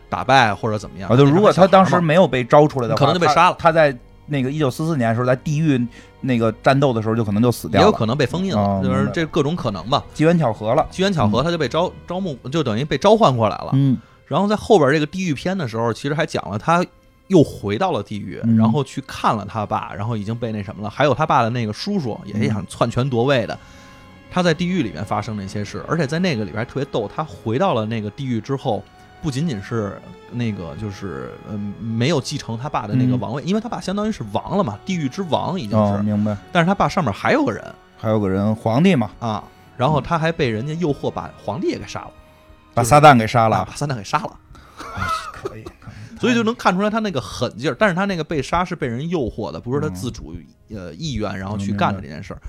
[0.09, 1.09] 打败或者怎么样。
[1.09, 3.69] 啊，就如果他当时没有被招出来的话，可能就被杀了他。
[3.69, 5.85] 他在那个一九四四年的时候，在地狱
[6.21, 10.03] 那个战斗的时候，就可能就死掉了，也有可能被封印了，就是这各种可能吧。
[10.13, 10.85] 机缘巧合了。
[10.91, 13.71] 机缘巧合，他就被招招募，就等于被召唤过来了。
[13.73, 16.85] 嗯然后在后边这个地狱篇的时候，其实还讲了他
[17.27, 23.57] 又回到了地狱，嗯然后去看了他爸，然后已经被那什么了，还有他爸的那个叔叔嗯也想篡权夺位的。
[24.29, 27.09] 他在地狱里面发生的一些事，而且在那个里边还特别逗。
[27.15, 28.83] 他回到了那个地狱之后，
[29.21, 29.99] 不仅仅是
[30.31, 35.93] 那个就是嗯没有继承他爸的那个嗯王位，因为他爸相当于是王了嘛，地狱之王已经是。
[35.93, 36.37] 哦，明白。
[36.51, 37.63] 但是他爸上面还有个人
[37.97, 39.43] 还有个人皇帝嘛，啊，
[39.75, 42.11] 然后他还被人家诱惑把皇帝也给杀了，
[42.73, 44.39] 把撒旦给杀啊了把，撒旦给杀了。
[45.31, 45.63] 可以。
[46.19, 50.33] 所以就能看出来他那个狠劲儿，但是他那个被杀是被人诱惑的，不是他自主
[50.71, 52.41] 呃意愿然后去干的这件事儿。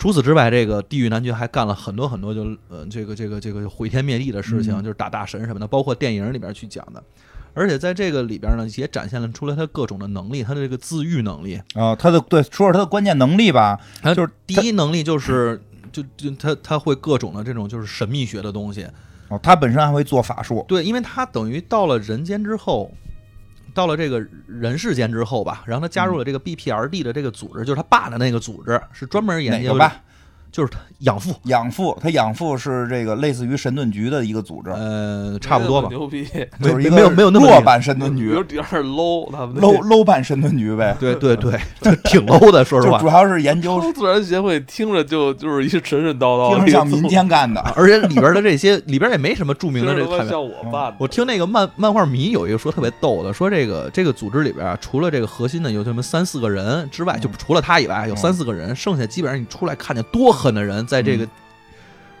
[0.00, 7.04] 除此之外，这个地狱男爵还干了很多很多就呃这个这个这个毁天灭地的事情，嗯就是打大神什么的，包括电影里边去讲的。
[7.52, 11.60] 而且在这个里边呢，也展现了出来他各种的能力，他的这个自愈能力。
[11.74, 15.60] 啊，他的对，说说他的关键能力吧，他就是第一能力就是
[15.92, 18.86] 就就他他会各种的这种就是神秘学的东西，
[19.28, 22.90] 哦，他本身还会做法术，对，因为他等于到了人间之后，
[23.74, 30.02] 到了这个人世间之后吧，然后他加入了这个 BPRD 的这个组织，就是他爸的那个组织，是专门研究哪个吧？
[30.50, 36.26] 就是他养父，养父，他养父是这个类似于神盾局的一个组织，呃，差不多吧，牛逼，
[36.62, 40.96] 就是一个没没有没有那么弱版神盾局有点儿 low，他们那，low low 版神盾局呗。
[40.98, 43.06] 对对对，就挺 low 的，说实话主。
[43.06, 47.60] 要是研究，自然协会听着就就是一神神叨叨，听着像民间干的。
[47.76, 61.28] 而且里边的这些里边也没什么著名的这个我我听那个漫漫画迷有一个说特别逗的，说这个这个组织里边啊，除了这个核心的有这么三四个人之外，嗯就除了他以外，有三四个人，剩下基本上你出来看见多狠的人，在这个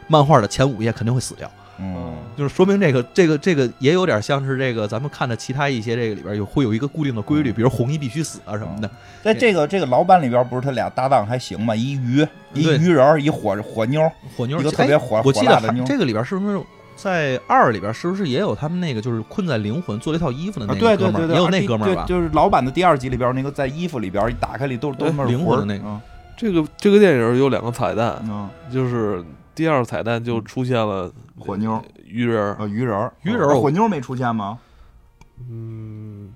[0.06, 8.90] 漫画的前五页肯定会死掉，嗯，就是说明这个这个这个也有点像是这个咱们看的其他一些这个里边有会有一个固定的规律，比如红衣必须死啊什么的。
[9.22, 11.74] 在这个这个老版里边，不是他俩搭档还行吗？
[11.74, 16.60] 一鱼，一鱼人儿，一火火妞儿，火妞一个特别火火辣的妞还这个里边是不是
[16.96, 21.34] 在二里边是不是也有他们那个就是困在灵魂做了一套衣服的那啊，个对对对对，哥们儿？
[21.34, 22.04] 也有那哥们儿吧？
[22.04, 25.88] 对就是老版的第二集里边那个在衣服里边一打开里都都是灵魂的那个。
[25.88, 26.00] 嗯
[26.40, 29.22] 这个这个电影有两个彩蛋，嗯，就是
[29.54, 34.58] 第二个彩蛋就出现了火妞鱼人儿，呃鱼人，鱼人火妞没出现吗？
[35.50, 36.32] 嗯，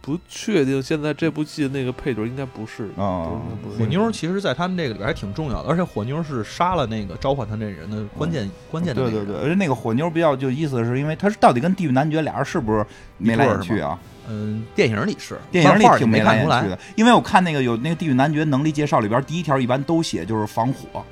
[0.00, 3.30] 不确定现在这部戏那个配角应该不是啊
[3.78, 9.26] 火妞其实，在他们这个里边还挺重要的，而且火妞是杀了那个召唤他那人的关键关键的那个人。
[9.26, 12.84] 对对对，而且那个火妞比较就意思是，因为他是到底跟地狱男爵俩人是不是
[13.16, 13.96] 眉来眼去啊？
[14.28, 16.66] 嗯，电影里是，电影里挺没看出来。
[16.96, 21.04] 因为我看那个有那个地狱男爵能力介绍里边，第一条一般都写就是防火。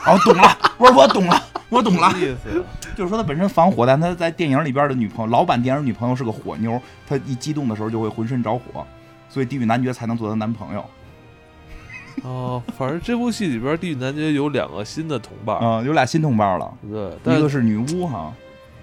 [0.06, 2.64] 哦，懂了，我说我懂了， 我懂了，意思。
[2.96, 8.86] 就是说他本身防火，但他在电影里边的女朋友，老版电影女朋友是个火妞，他一激动的时候就会浑身着火，
[9.28, 10.84] 所以地狱男爵才能做她男朋友。
[12.22, 16.72] 哦，反正这部戏里边，地狱男爵有两个新的同伴，啊、 有俩新同伴了，
[17.22, 18.32] 对，一个是女巫哈，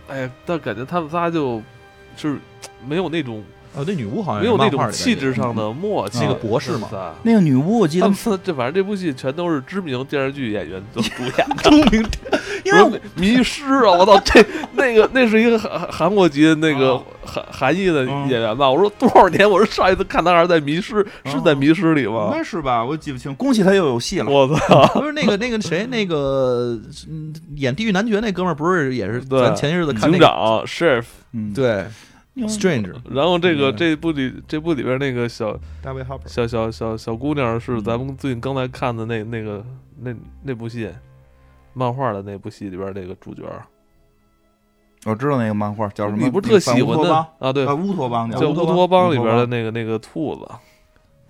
[0.09, 1.61] 哎，但感觉他们仨就
[2.15, 2.39] 是
[2.85, 3.43] 没有那种
[3.75, 6.19] 哦，那女巫好像没有那种气质上的默契。
[6.21, 6.89] 那个博士嘛
[7.23, 12.03] 那个女巫，我记他得们这反正这部戏全都是知名电视剧演员做主演的， 著名，
[12.65, 13.91] 因为迷失啊！
[13.91, 18.69] 我操，这那个那是一个韩韩国籍的那个啊韩韩裔的嗯演员吧？
[18.69, 19.47] 我说多少年？
[19.49, 22.37] 我说上一次看他还是在迷失，是在迷失里吗应？
[22.37, 23.33] 该是吧，我记不清。
[23.35, 24.31] 恭喜他又有戏了。
[24.31, 24.87] 我操！
[24.99, 31.85] 不是那个那个谁，那个嗯演《地狱男爵》那哥们儿，不是也是咱前些日子看那个警长对
[32.45, 33.75] Strange 然后这个嗯。
[33.75, 37.83] 这部里这部里边那个小大卫 Harper 小小小小姑娘是嗯。
[37.83, 39.65] 咱们最近刚才看的那那个
[39.99, 40.89] 那那部戏，
[41.73, 43.43] 漫画的那部戏里边那个主角，
[45.05, 46.23] 我知道那个漫画叫什么？
[46.23, 47.53] 你不是特喜欢的啊？
[47.53, 47.65] 对。
[47.65, 49.11] 啊，，乌托邦叫乌托邦。
[49.11, 50.45] 里边的那个那个兔子。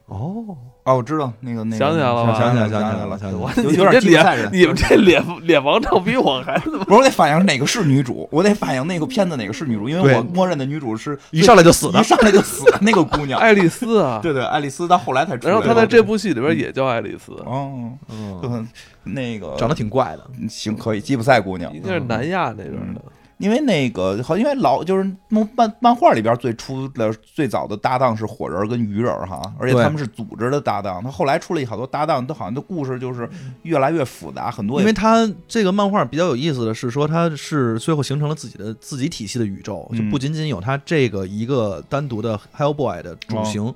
[0.08, 13.38] 哦，哦，我知道那个那个，想起来了吧想起来想起来了想起来了，有有点你们这脸你们这脸脸王照比我还不是我得反映哪个是女主，我得反映那个片子哪个是女主，因为对我默认的女主是一上来就死的一上来就死的那个姑娘。
[13.42, 14.20] 爱丽丝啊。
[14.24, 15.60] 对对，爱丽丝到后来才出来的。
[15.60, 18.68] 然后她在这部戏里边也叫爱丽丝，哦，嗯，嗯，
[19.04, 23.02] 那个长得挺怪的，行可以，吉普赛姑娘，应该是南亚那边的。
[23.38, 31.04] 因为那个好，因为老就是漫漫漫画里边最初的最早的搭档是火人跟鱼人哈，而且他们是组织的搭档。
[31.04, 33.30] 他后来出了好多搭档，都好像的故事就是
[33.62, 43.74] 越来越复杂，很多因为他这个漫画比较有意思的是说，他是最后形成了自己的自己体系的宇宙，就嗯不仅仅有他这个一个单独的 Hellboy 的主型。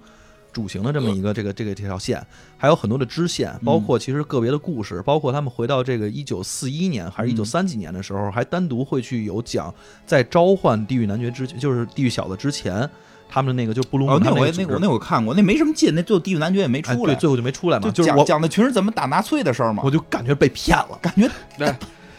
[0.51, 2.21] 主型的这么一个这个这个这条线，
[2.57, 9.73] 还有很多的支线，包括其实个别的故事，包括他们回到这个一九四一年还是一九三几年的时候，还单独会去有讲
[10.05, 12.89] 在召唤地狱男爵之就是地狱小子之前，
[13.29, 19.81] 他们的那个就布鲁姆哦，那我也那我那我看过，那没什么劲，那最后地狱男爵也没哎出来，对，最后就没出来嘛，就就是我讲讲的全是怎么打纳粹的事儿嘛。
[19.85, 21.29] 我，就感觉被骗了，感觉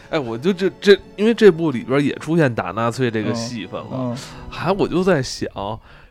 [0.09, 4.17] 哎，我就这这，因为这部里边也出现打纳粹这个嗯戏份了，嗯。
[4.47, 5.47] 还我就在想，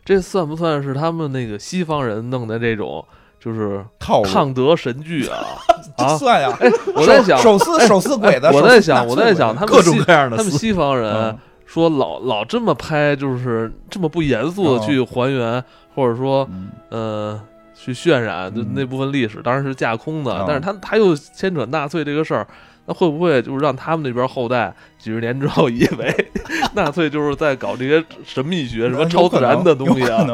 [0.05, 3.05] 这算不算是他们那个西方人弄的这种
[3.39, 5.37] 就是抗德神剧啊？
[5.97, 6.49] 啊，算呀，
[6.95, 15.63] 我在想，手撕手撕鬼子，手撕哎我在想，我在想，他们西各种各样的他们西方人嗯说老老这么拍，就是这么不严肃的哦去还原，
[15.95, 17.41] 或者说嗯呃
[17.73, 22.47] 去渲染那部分历史，当然是架空的，哦但是他他又牵扯纳粹这个事儿。
[22.85, 26.13] 那会不会就是让他们那边后代几十年之后以为
[26.75, 30.25] 纳粹就是在搞这些神秘学、什么超自然的东西啊？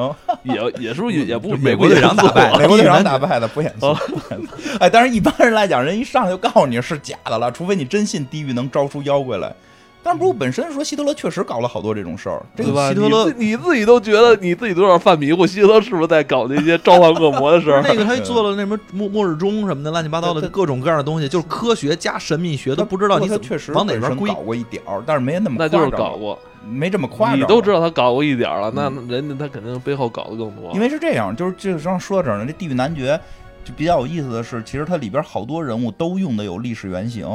[0.43, 4.77] 也也是不是也也不美国队长打败啊 美国队长打败的不严肃 哦，不严肃。
[4.79, 9.53] 哎，但是一般人来讲，人一上来就告诉你是假的了，除非你真信地狱能招出妖怪来。
[10.01, 12.89] 但不过本身说希特勒确实搞了好多这种事儿，这个对吧？
[12.89, 17.81] 希特勒你自你自己都觉得你自己都有点犯迷糊，希特勒是不是在搞那些召唤恶魔的事儿？
[17.88, 24.35] 那个他做了那什么末末日钟什么的乱七八糟的各种各样的东西，就是科学加神秘学都不知道你怎么确实往哪边归搞。
[24.35, 27.38] 过一点儿，但是没那么那就是夸张搞过，没这么夸张。
[27.39, 30.71] 你都知道他搞过一点儿了，那嗯人家他肯定背后搞的更多。
[30.73, 33.19] 因为是这样，就是这个上说到这儿呢，这地狱男爵
[33.65, 37.27] 就比较有意思的是，其实它里边好多人物都用的有历史原型，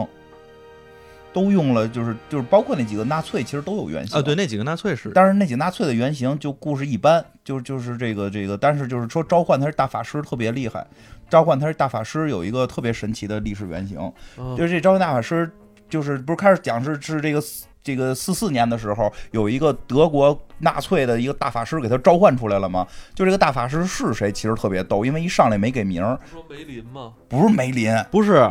[1.34, 4.16] 都用了，就是就是包括那几个纳粹，其实都有原型。
[4.16, 10.86] 啊，对，那几个纳粹是，但是那几个纳粹的原型就故事一般，就就是这个这个，但是就是说召唤他是大法师特别厉害，
[11.28, 13.98] 召唤他是大法师有一个特别神奇的历史原型，
[14.38, 15.50] 嗯就是这召唤大法师
[15.90, 17.42] 就是不是开始讲是是这个
[17.82, 22.86] 这个四四年的时候有一个德国纳粹的一个大法师给他召唤出来了吗？
[23.14, 27.12] 就这个大法师是谁，其实特别逗，因为一上来没给名儿，不说梅林吗？
[27.28, 28.50] 不是梅林，不是，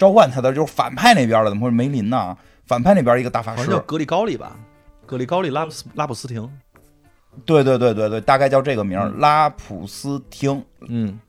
[0.00, 2.34] 召唤他的就是反派那边的，怎么会是梅林呢？
[2.64, 4.56] 反派那边一个大法师叫，格里高利吧？
[5.04, 6.50] 格里高利拉普斯拉普斯廷，
[7.44, 11.20] 对对对对对，大概叫这个名儿，嗯拉普斯汀，嗯，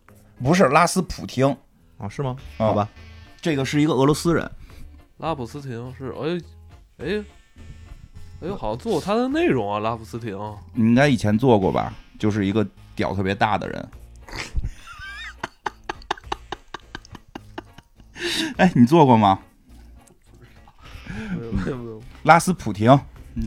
[0.42, 1.54] 不是拉斯普汀。
[1.98, 2.38] 啊，是吗？
[2.60, 2.88] 啊好吧，
[3.42, 4.50] 这个是一个俄罗斯人，
[5.18, 7.24] 拉普斯廷是哎哎
[8.42, 10.40] 哎呦，好像做过他的内容啊，拉普斯廷。
[10.74, 11.94] 你应该以前做过吧？
[12.18, 13.90] 就是一个屌特别大的人。
[18.58, 19.40] 哎，你做过吗？
[21.66, 22.98] 没有没有拉斯普廷，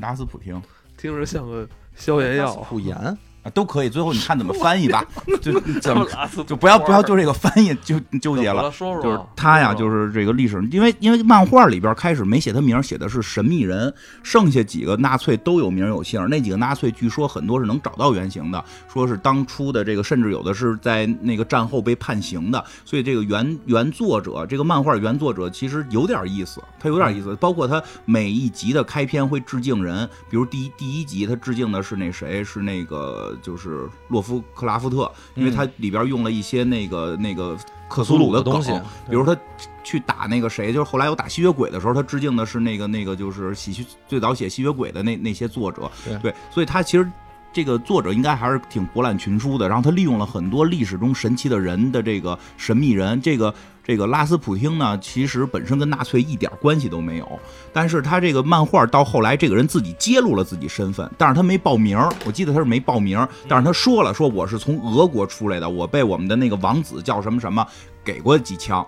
[0.01, 0.61] 拉斯普廷
[0.97, 2.55] 听着像个消炎药。
[2.57, 3.89] 普盐，啊，都可以。
[3.89, 5.05] 最后你看怎么翻译吧，
[5.41, 6.05] 就怎么
[6.47, 8.73] 就不要不要就这个翻译就纠结了。
[8.73, 16.27] 说说就是他呀，就是是这个历史，因为因为漫画里边开始没写他名儿，写的是神秘人，剩下几个纳粹都有名有姓。
[16.29, 22.65] 那几个纳粹据说很多是能找到原型的，说是当初的这个，甚至有的是在那个战后被判刑的。
[22.85, 27.37] 所以这个原原作者，这个漫画原作者其实有点意思，他有点意思。
[27.37, 37.57] 包括他每一集的开篇会致敬人，比如第一第一集他致敬的是那谁，是那个就是洛夫克拉夫特，因为他里边用了一些那个那个
[37.89, 38.73] 克苏鲁的东西，
[39.09, 39.37] 比如他
[39.83, 45.91] 去打那个谁，就是后来有打吸血鬼的时候，他致敬的是那个那个就是吸血最早写吸血鬼的那那些作者，
[46.23, 47.11] 对所以他其实
[47.53, 53.55] 这个作者应该还是挺博览群书的，然后他利用了很多历史中神奇的人的这个神秘人，这个
[53.85, 57.39] 这个拉斯普汀呢，其实本身跟纳粹一点关系都没有，
[57.73, 67.67] 但是他这个漫画到后来，这个人自己揭露了自己身份，但是他没报名，我记得他是没报名，但是他说了，说我是从俄国出来的，我被我们的那个王子叫什么什么
[68.03, 68.85] 给过几枪，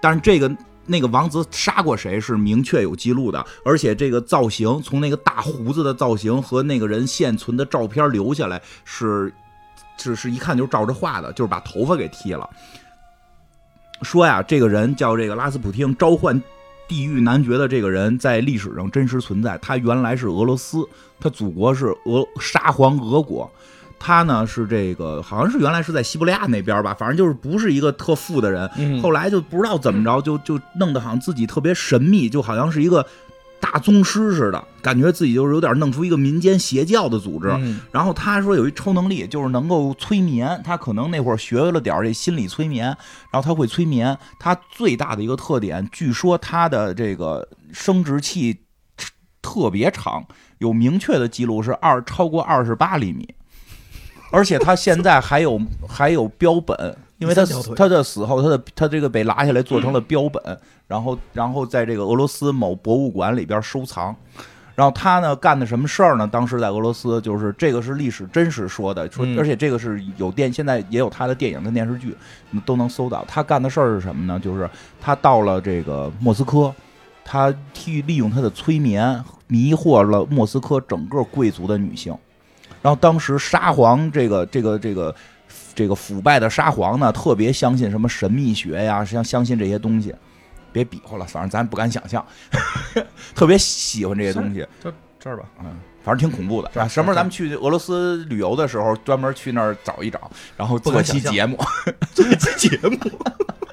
[0.00, 0.50] 但是这个。
[0.84, 9.32] 那个王子杀过谁是明确有记录的，而且这个造型从那个大胡子的造型和那个人现存的照片留下来是，
[9.96, 12.50] 是是一看就是照着画的，就是把头发给剃了。
[14.02, 16.42] 说呀，这个人叫这个拉斯普汀，召唤
[16.88, 20.86] 地狱男爵的这个人在历史上真实存在，他原来是俄罗斯，
[21.20, 23.50] 他祖国是俄沙皇俄国。
[24.04, 28.68] 他呢是这个，好像是原来是在西伯利亚那边吧，反正就是不是一个特富的人。
[29.00, 33.06] 后来就不知道怎么着，就就弄得好像自己特别神秘，就好像是一个
[33.62, 37.48] 大宗师似的，感觉自己就是有点弄出一个民间邪教的组织。
[37.92, 40.60] 然后他说有一超能力，就是能够催眠。
[40.64, 42.86] 他可能那会儿学了点这心理催眠，
[43.30, 44.18] 然后他会催眠。
[44.40, 48.64] 他最大的一个特点，据说他的这个生殖器
[49.40, 50.26] 特别长，
[50.58, 53.32] 有明确的记录是二超过二十八厘米。
[54.32, 57.44] 而且他现在还有还有标本，因为他
[57.74, 60.42] 他的死后，他的他这个被拿下来做成了标本，
[60.86, 64.14] 然后然后在这个俄罗斯某博物馆里边收藏。
[64.74, 66.26] 然后他呢干的什么事儿呢？
[66.26, 72.16] 当时在俄罗斯，就是这个是历史真实说的，说而且这个是有电，现在也有他的电影跟电视剧
[72.64, 73.22] 都能搜到。
[73.28, 74.40] 他干的事儿是什么呢？
[74.40, 74.68] 就是
[74.98, 76.74] 他到了这个莫斯科，
[77.22, 82.16] 他替利用他的催眠迷惑了莫斯科整个贵族的女性。
[82.80, 85.14] 然后当时沙皇这个这个这个
[85.74, 90.14] 这个腐败的沙皇呢，特别相信什么神秘学呀，相相信这些东西，
[90.72, 92.24] 别比划了，反正咱不敢想象，
[93.34, 94.66] 特别喜欢这些东西。
[94.82, 96.70] 就这儿吧，嗯，反正挺恐怖的。
[96.72, 101.58] 什么时候咱们去俄罗斯旅游的时候，专门去那儿找一找，然后做期节目，
[102.14, 102.98] 做期节目。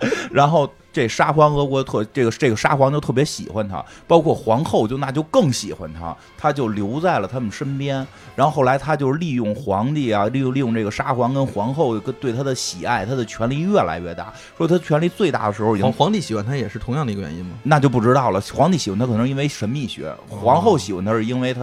[0.32, 7.96] 然后这沙皇俄国特这个这个沙皇就特别喜欢他，包括皇后就那就更喜欢他，他就留在了他们身边。
[8.34, 14.34] 然后后来他就利用皇帝啊，利用利用这个沙皇跟皇后跟对他的喜爱，他的权力越来越大。
[14.58, 17.58] 说他权力最大的时候，皇皇帝喜欢他也是同样的一个原因吗？
[17.64, 18.40] 那就不知道了。
[18.54, 21.62] 皇帝喜欢他可能因为神秘学，皇后喜欢他是因为他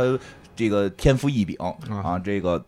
[0.56, 1.56] 这个天赋异禀
[2.02, 2.64] 啊，这个。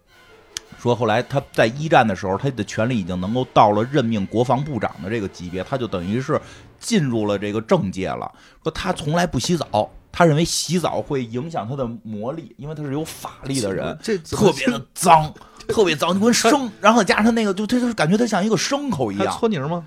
[0.80, 6.40] 说后来他在一战的时候，他的权力已经能够到了任命国防部长的这个级别，他就等于是
[6.78, 8.30] 进入了这个政界了。
[8.62, 15.34] 说他从来不洗澡，他认为洗澡会影响他的魔力，因为他是有法力的人，这特别的脏，
[15.66, 19.36] 特别脏，就跟生，然后加上他那个，就他就感觉他像一个牲口一样。
[19.36, 19.84] 搓泥吗？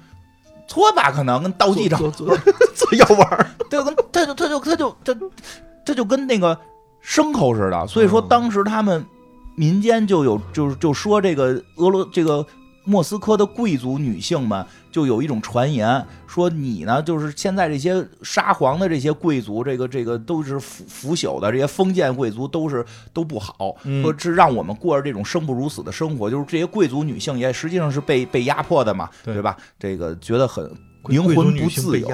[0.68, 2.28] 搓吧，可能跟倒地上做
[2.97, 5.16] 药丸，对，跟他就他就他就他
[5.86, 6.60] 他就跟那个
[7.04, 7.88] 牲口似的。
[7.88, 9.06] 所以说当时他们。
[9.54, 12.43] 民间就有，就是就说这个俄罗这个
[12.86, 29.56] 莫斯科的贵族女性们，就有一种传言，说你呢，就是现在这些沙皇的这些贵族，这个这个都是腐腐朽的，这些封建贵族都是都不好，说是让我们过着这种生不如死的生活，就是这些贵族女性也实际上是被被压迫的嘛，对吧？
[29.78, 30.74] 这个觉得很。
[31.08, 32.08] 灵魂不自由，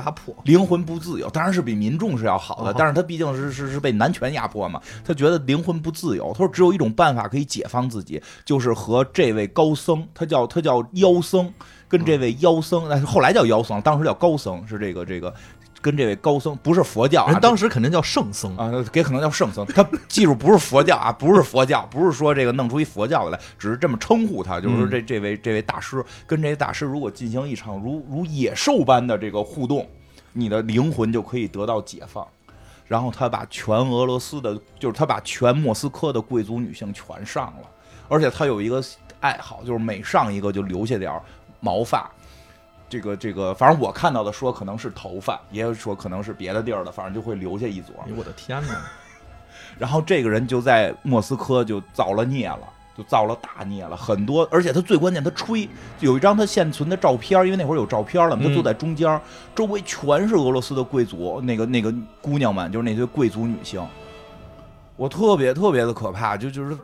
[0.43, 6.31] 灵魂不自由，当然是比民众是要好的，但是他毕竟是是是被男权压迫嘛，他觉得灵魂不自由。
[6.33, 11.53] 他说只有一种办法可以解放自己，就是和这位高僧，他叫他叫妖僧，
[11.87, 15.33] 跟这位妖僧，但是后来叫妖僧，当时叫高僧，是这个这个。
[15.81, 19.65] 跟这位高僧不是佛教，人当时肯定叫圣僧啊，给可能叫圣僧。
[19.67, 29.87] 他记住不是佛教啊， 不是佛教，不是说这个弄出一佛教来，只是这么称呼他，就是说这这位这位大师跟这位大师如果进行一场如如野兽般的这个互动，
[30.33, 32.27] 你的灵魂就可以得到解放。
[32.87, 37.69] 然后他把全俄罗斯的，就是他把全莫斯科的贵族女性全上了，
[38.07, 38.81] 而且他有一个
[39.19, 41.11] 爱好，就是每上一个就留下点
[41.59, 42.09] 毛发。
[42.89, 47.93] 这个这个，反正我看到的说可能是头发，也有说可能是别的地儿的，反正就会留下一撮。
[48.15, 48.75] 我的天哪！
[49.77, 52.59] 然后这个人就在莫斯科就造了孽了，
[52.97, 53.95] 就造了大孽了。
[53.95, 55.67] 很多，而且他最关键，他吹
[55.99, 59.19] 有一张他现存的照片，因为那会儿有照片了，他坐在中间，
[59.53, 63.85] 周围全是俄罗斯的贵族，那个那个姑娘们，就是那些贵族女性。
[64.95, 66.77] 我特别特别的可怕，就就是。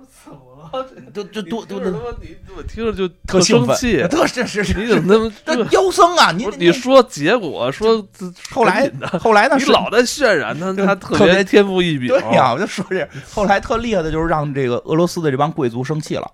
[1.14, 6.32] 这这多多他妈你我听着就特生气，特是是是，你怎么那么 妖僧啊？
[6.32, 8.05] 你你说结果说
[8.51, 9.55] 后来后来呢？
[9.57, 12.07] 你老在渲染他，他特别天赋异禀。
[12.07, 16.30] 对呀，我就说这后来特厉害的就是让这个俄罗斯的这帮贵族生气了，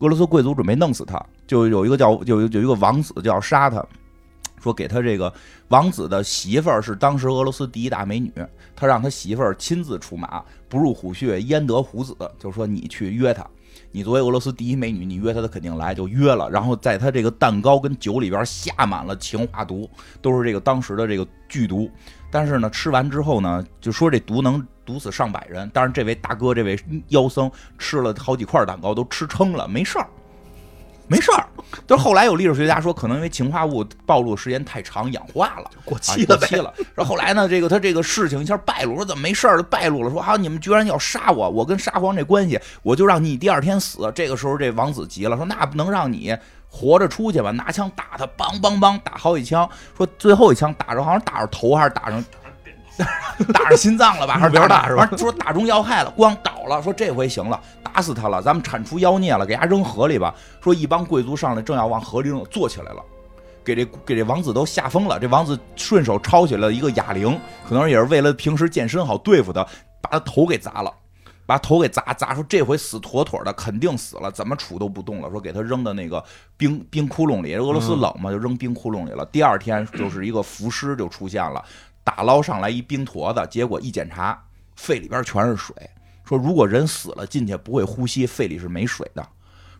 [0.00, 3.84] 俄罗斯贵族准备弄死他，就有一个叫有有一个王子就要杀他。
[4.64, 5.30] 说给他这个
[5.68, 8.32] 王子的媳妇儿是当时俄罗斯第一大美女，
[8.74, 13.46] 他让他媳妇儿亲自出马，不入虎穴焉得虎子，就说你去约他。
[13.92, 16.48] 你作为俄罗斯第一美女，你约他，他肯定来，就约了。
[16.48, 19.88] 然后在他这个蛋糕跟酒里边下满了氰化毒，
[20.22, 21.90] 都是这个当时的这个剧毒。
[22.30, 25.70] 但是呢，吃完之后呢，就说这毒能毒死上百人。
[25.74, 30.08] 但是这位大哥，这位妖僧吃了好几块蛋糕，都吃撑了，没事儿。
[31.06, 31.46] 没事儿，
[31.86, 36.46] 就是后来有历史学家说，可能因为氰化物暴露时间太长，氧化了，过啊期了呗。
[36.46, 36.74] 过期了。
[36.94, 40.10] 然后后来呢，这个他这个事情一下败露，说怎么没事儿败露了？
[40.10, 44.10] 说啊，你们居然要杀我，我跟沙皇这关系，我就让你第二天死。
[44.14, 46.36] 这个时候这王子急了，说那不能让你
[46.68, 47.50] 活着出去吧？
[47.50, 52.24] 拿枪打他，梆梆梆打好几枪，说最后一枪打着好像打着头还是打上。
[53.52, 56.82] 打着心脏了吧， 还是比较大是吧说打中要害了，咣倒了。
[56.82, 60.34] 说这回行了，打死他了，咱们铲除妖孽了，给他扔河里吧。
[60.62, 63.02] 说一帮贵族上来，正要往河里扔，坐起来了，
[63.64, 65.18] 给这给这王子都吓疯了。
[65.18, 67.38] 这王子顺手抄起了一个哑铃，
[67.68, 69.66] 可能也是为了平时健身好对付他，
[70.00, 70.92] 把他头给砸了。
[71.46, 75.28] 把头给砸砸，说这回死妥妥的，肯定死了，怎么杵都不动了。
[75.28, 76.24] 说给他扔到那个
[76.56, 79.26] 冰冰窟窿里，俄罗斯冷嘛，就扔冰窟窿里了。
[79.26, 81.62] 第二天就是一个浮尸就出现了，
[82.04, 84.40] 打捞上来一冰坨子，结果一检查，
[84.76, 85.74] 肺里边全是水。
[86.24, 89.26] 说如果人死了进去不会呼吸，肺里是没水的。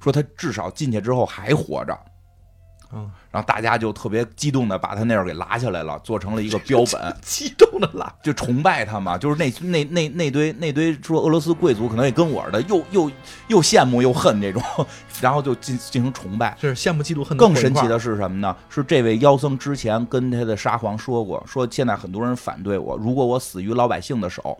[0.01, 1.99] 说他至少进去之后还活着。
[2.95, 7.17] 嗯，然后大家就特别激动的把他那儿给拉下来了，做成了一个标本。
[7.21, 8.13] 激动的拉。
[8.23, 13.11] 就崇拜他嘛，就是那那那那堆那堆说俄罗斯贵族可能也跟我似的，又又
[13.49, 14.63] 又羡慕又恨这种，
[15.21, 16.57] 然后就进进行崇拜。
[16.61, 17.37] 是羡慕嫉妒恨。
[17.37, 18.57] 更神奇的是什么呢？
[18.69, 24.59] 是这位妖僧之前跟他的沙皇说过，说现在很多人反对我，如果我死于老百姓的手，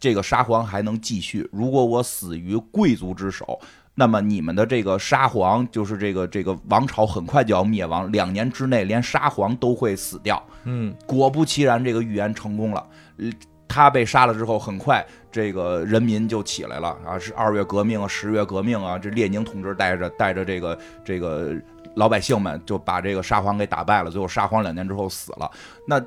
[0.00, 3.58] 这个沙皇还能继续；如果我死于贵族之手，
[3.96, 10.40] 那么你们的这个沙皇就是这个这个王朝很快就要灭亡，两年之内连沙皇都会死掉。
[10.64, 12.86] 嗯，果不其然，这个预言成功了。
[13.16, 13.30] 呃
[13.68, 17.18] 他被杀了之后，很快这个人民就起来了啊！
[17.18, 21.52] 是二月革命啊，十月革命啊，这列宁同志带着带着这个这个
[21.96, 24.10] 老百姓们就把这个沙皇给打败了。
[24.10, 25.50] 最后沙皇两年之后死了。
[25.86, 26.00] 那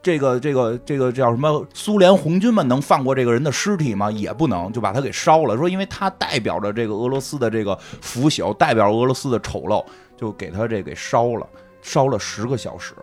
[0.00, 1.66] 这个这个这个叫什么？
[1.74, 4.10] 苏联红军们能放过这个人的尸体吗？
[4.10, 5.56] 也不能，就把他给烧了。
[5.56, 9.84] 说因为他代表着这个俄罗斯的这个腐朽，代表俄罗斯的丑陋，
[10.16, 11.46] 就给他这给烧了，
[11.82, 12.94] 烧了十个小时。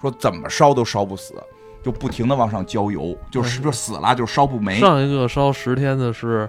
[0.00, 1.34] 说怎么烧都烧不死，
[1.82, 4.78] 就不停的往上浇油，就是就死了就烧不没。
[4.78, 6.48] 上一个烧十天的是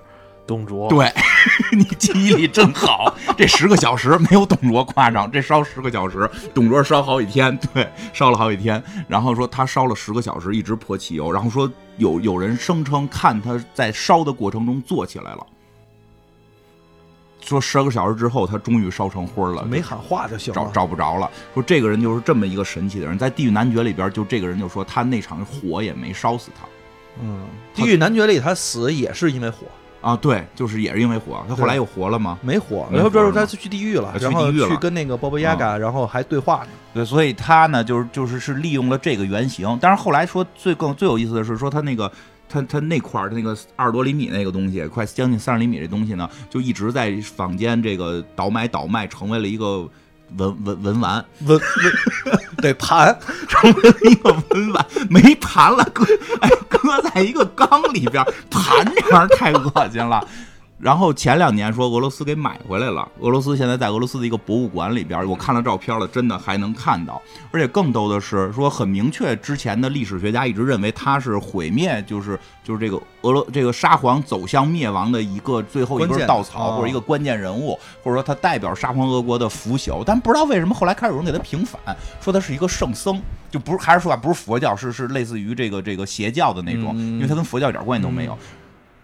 [0.51, 1.09] 董卓，对，
[1.71, 8.83] 你记忆力真好，这十个小时没有董卓夸张，这烧十个小时，董卓烧好几天，对，烧了好几天。
[9.07, 15.47] 然后说他烧了十个小时，一直泼汽油，然后说有有人声称看他在烧的过程中坐起来了。
[17.39, 20.65] 说十二个小时之后，他终于烧成灰了，没喊话就行找。
[20.67, 21.31] 找不着了。
[21.53, 26.67] 说这个人就是这么一个神奇的人，在《地狱男爵》里边，就这个人就说他那场火也没烧死他
[27.21, 27.45] 嗯，
[27.75, 29.65] 地狱男爵里他死也是因为火，
[30.01, 32.37] 啊，对，就是也是因为火，他后来又活了吗？
[32.41, 36.67] 没火，没然后这火是吗是他去地狱了，去然后去跟那个波波亚嘎，然后还对话呢。
[36.93, 42.11] 对，所以他呢，就是就是是利用了这个原型，但是后来说最更最有意思的是说他那个。
[42.53, 49.87] 他他那块儿那个二十多厘米那个东西，快将近三十厘米这东西呢，就一直在坊间这个倒买倒卖，成为了一个
[50.35, 51.61] 文文文玩，文文
[52.61, 56.03] 对盘，成为了一个文玩，没盘了，哥
[56.41, 56.49] 哎
[57.21, 60.25] 一个缸里边，盘这玩意儿太恶心了。
[60.81, 67.21] 然后前两年说俄罗斯给买回来了，俄罗斯现在在俄罗斯的一个博物馆里边，我看了照片了，真的还能看到。
[67.51, 80.03] 而且更逗的是，说很明确，之前的历史学家一直认为他是毁灭，就是就是这个俄罗这个沙皇走向灭亡的一个最后一根稻草，或者一个关键人物，或者说他代表沙皇俄国的腐朽。
[80.03, 81.79] 但不知道为什么后来开始有人给他平反，
[82.19, 83.21] 说他是一个圣僧，
[83.51, 88.35] 就不是还是说啊不是佛教，是是类似于这个这个邪教的那种，因为他跟佛教一点关系都没有。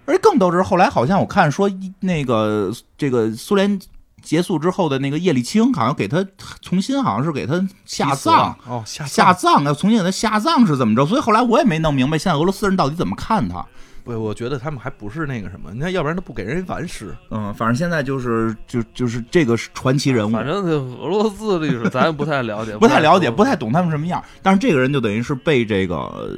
[0.08, 3.80] 而且更逗的是，后来好像我看说，那个这个苏联
[4.24, 6.26] 结束之后的那个叶利钦，好像给他
[6.62, 11.06] 重新好像是给他下葬，哦，下下葬要重新给他下葬是怎么着？
[11.06, 13.64] 所以后来我也没弄明白，现在俄罗斯人到底怎么看他。
[14.06, 17.14] 不，我觉得他们还不是那个什么，你看，要不然他不给人完尸。
[17.30, 24.24] 嗯，反正现在就是就就是这个传奇人物，反正这俄罗斯历史咱也不太了解， 不太了解，不太懂他们什么样。
[24.42, 26.30] 但是这个人就等于是被这个呃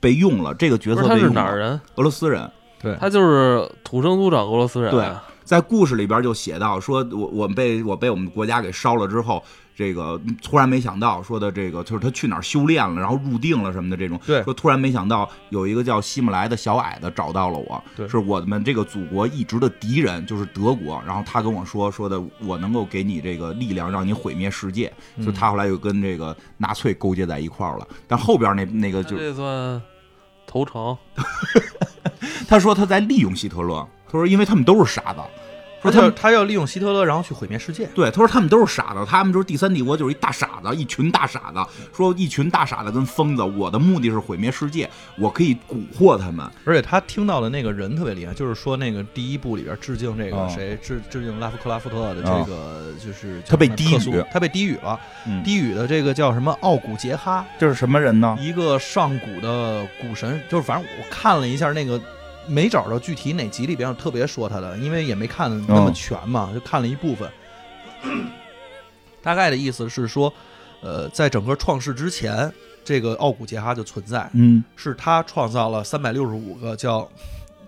[0.00, 1.34] 被用了，这个角色被用了。
[1.34, 1.80] 哪儿人？
[1.94, 2.50] 俄罗斯人。
[2.80, 4.90] 对他就是土生土长俄罗斯人。
[4.90, 9.40] 啊对在故事里边就写到说，我我被我被我们国家给烧了之后，
[9.76, 14.20] 这个突然没想到说的这个就是他去哪儿修炼了，然后入定了什么的这种。
[14.26, 21.00] 对说突然没想到有一个叫希姆莱的小矮子找到了我，对是我们这个祖国一直的敌人，就是德国。
[21.06, 24.92] 然后他跟我说说的，我能够给你这个力量，让你毁灭世界。
[25.24, 27.86] 就他后来又跟这个纳粹勾结在一块儿了。
[28.08, 29.80] 但后边那那个就他这算
[30.64, 30.96] 投诚。
[32.48, 35.20] 他说他在利用希特勒，他说因为他们都是傻子，
[35.82, 37.86] 说他要他要利用希特勒，然后去毁灭世界。
[37.94, 41.64] 对，他说他们都是傻子，他们就是第三帝国就是一大傻子，一群大傻子。
[41.94, 46.44] 说一群大傻子跟疯子，我的目的是毁灭世界，我可以蛊惑他们。
[46.64, 54.98] 而且他听到的那个人特别厉害，就是说那个第一部里边致敬这个哦谁，致致敬拉夫克拉夫特的这个，就是他被低语他被低语了。
[55.26, 58.36] 嗯，低语的这个叫什么奥古杰哈，这是什么人呢？
[58.40, 62.00] 一个上古的古神，就是反正我看了一下那个。
[62.46, 67.30] 没找着具体哪集里边有特别说他的，因为也没看那么全嘛，就看了一部分。
[69.22, 70.32] 大概的意思是说，
[70.80, 72.52] 呃，在整个创世之前，
[72.84, 77.08] 这个奥古杰哈就存在，嗯是他创造了三百六十五个叫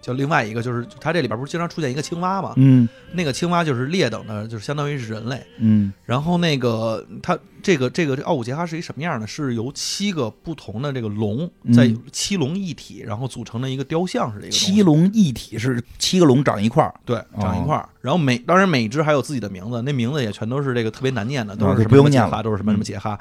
[0.01, 2.55] 叫另外一个就是它这里边不是经常出现一个青蛙嘛？
[2.57, 5.43] 嗯那个青蛙就是劣等的，就是相当于是人类。
[5.59, 9.27] 嗯然后那个它这个这个这奥古杰哈是一什么样呢？
[9.27, 17.89] 是由七个不同的这个龙嗯在七龙一体，然后组成的一个雕像似的一个七龙一体是七个龙长一块儿，对长一块儿。
[18.01, 23.19] 然后每当然每一只还有自己的名字，那名字也全都是这个特别难念的，都啊是什么就不用念了什么杰哈，都是什么什么杰哈。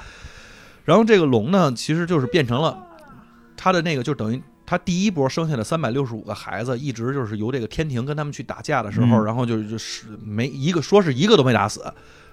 [0.86, 2.78] 然后这个龙呢，其实就是变成了
[3.58, 11.84] 它的那个，就等于他第一波生下的三百六十五个孩子，一直就是由这个天庭跟他们去打架的时候，嗯然后就就是没一个说是一个都没打死，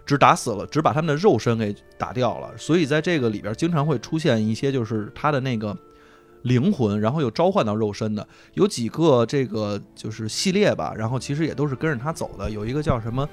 [0.04, 2.50] 只打死了，只把他们的肉身给打掉了。
[2.58, 5.74] 所以在这个里边，经常会出现一些就是他的那个。
[6.44, 12.50] 灵魂，然后又召唤到肉身的，有几个这个就是系列吧，然后其实也都是跟着他走的。
[12.50, 13.26] 有一个叫什么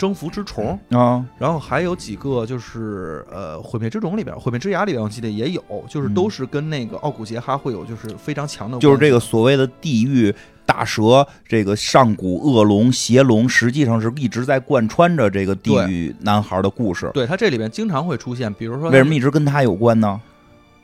[0.00, 10.34] 征服之虫，啊，然后还有几个就是呃毁灭之种里边，毁灭之牙里边我记得也有，就是都是跟那个奥古杰哈会有就是非常强的，就是这个所谓的地狱
[10.64, 17.10] 大蛇，这个上古恶龙、邪龙，实际上是一直在贯穿着这个地狱男孩的故事。
[17.12, 20.18] 对他这里边经常会出现，比如说为什么一直跟他有关呢？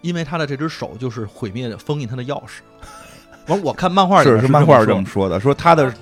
[0.03, 2.61] 因为他的这只手就是毁灭封印他的钥匙。
[3.49, 5.93] 完，我看漫画里是是是漫画这这么么说的，说他的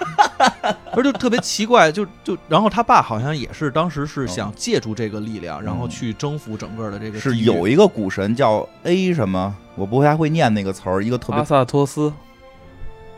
[0.92, 12.12] 而就特别奇怪，就就然后他爸好像也是当时是哦想借助这个力量，然后去征服整个的这个是有一个古神叫 A 什么，我不太会念那个词儿，一个特别阿萨托斯，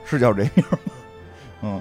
[0.05, 0.78] 是叫这名吗？
[1.62, 1.80] 嗯，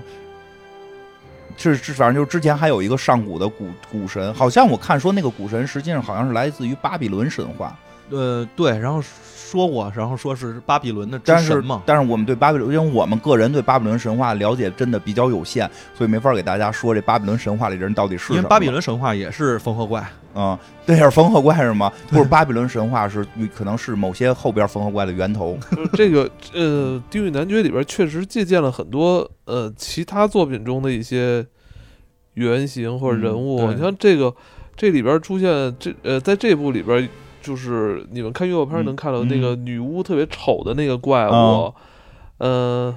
[1.58, 7.76] 是是，反正就是之前还有一个上古的古古神，好像我看说那个古神实际上好像是来自于巴比伦神话，
[8.10, 9.02] 呃对，然后
[9.52, 18.38] 说过，然后说是巴比伦的之但是神嘛，但是我们对巴比伦，因为我们个人对巴比伦神话了解真的比较有限，所以没法给大家说这巴比伦神话里人到底是什么。
[18.38, 20.02] 因为巴比伦神话也是缝合怪，
[20.36, 21.92] 嗯、对，是缝合怪是吗？
[22.08, 25.58] 不是，巴比伦神话是可能是某些后边缝合怪的源头。
[25.94, 31.46] 这个呃，《地狱男爵》里边确实借鉴了很多呃其他作品中的一些
[32.36, 33.60] 原型或者人物。
[33.64, 34.34] 嗯你像这个
[34.78, 37.08] 这里边出现这呃，在这部里边，
[37.42, 41.74] 就是你们看预告片嗯能看到那个女巫特别丑的那个怪物，嗯
[42.38, 42.96] 呃，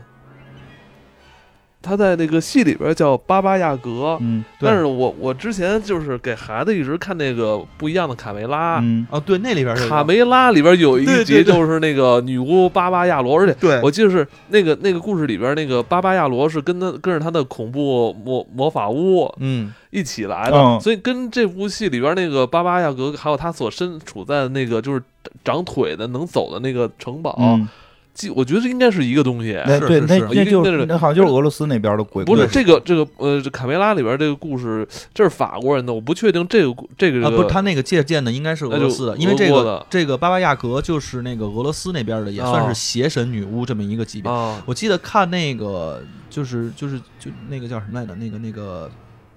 [1.84, 4.18] 他在那个戏里边叫巴巴亚格。
[4.58, 9.06] 但是我我之前就是给孩子一直看那个不一样的卡梅拉，嗯。
[9.10, 13.80] 啊，对，那里边卡梅拉里边有一集就是那个女巫巴巴亚罗，而且对。
[13.82, 19.72] 我记得是那个那个故事里边那个巴巴亚罗是跟他跟着他的恐怖魔魔法屋嗯。
[19.90, 25.00] 一起来的，嗯所以跟这部戏里边那个巴巴亚格还有他所身处在的那个就是
[25.44, 27.68] 长腿的能走的那个城堡，嗯，
[28.14, 29.60] 记我觉得这应该是一个东西。
[29.66, 44.30] 那对那是是是那就是那好像就是俄罗斯那边的鬼故事，不是这个这个呃，这卡梅拉里边这个故事，这是法国人的，我不确定这个故这个啊，不是他那个借鉴的应该是俄罗斯的，因为这个这个巴巴亚格就是那个俄罗斯那边的，也算是邪神女巫这么一个级别。
[44.30, 48.14] 啊，我记得看那个就是就是就那个叫什么来着？
[48.14, 48.88] 那个那个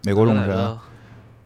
[0.04, 0.78] 美国众神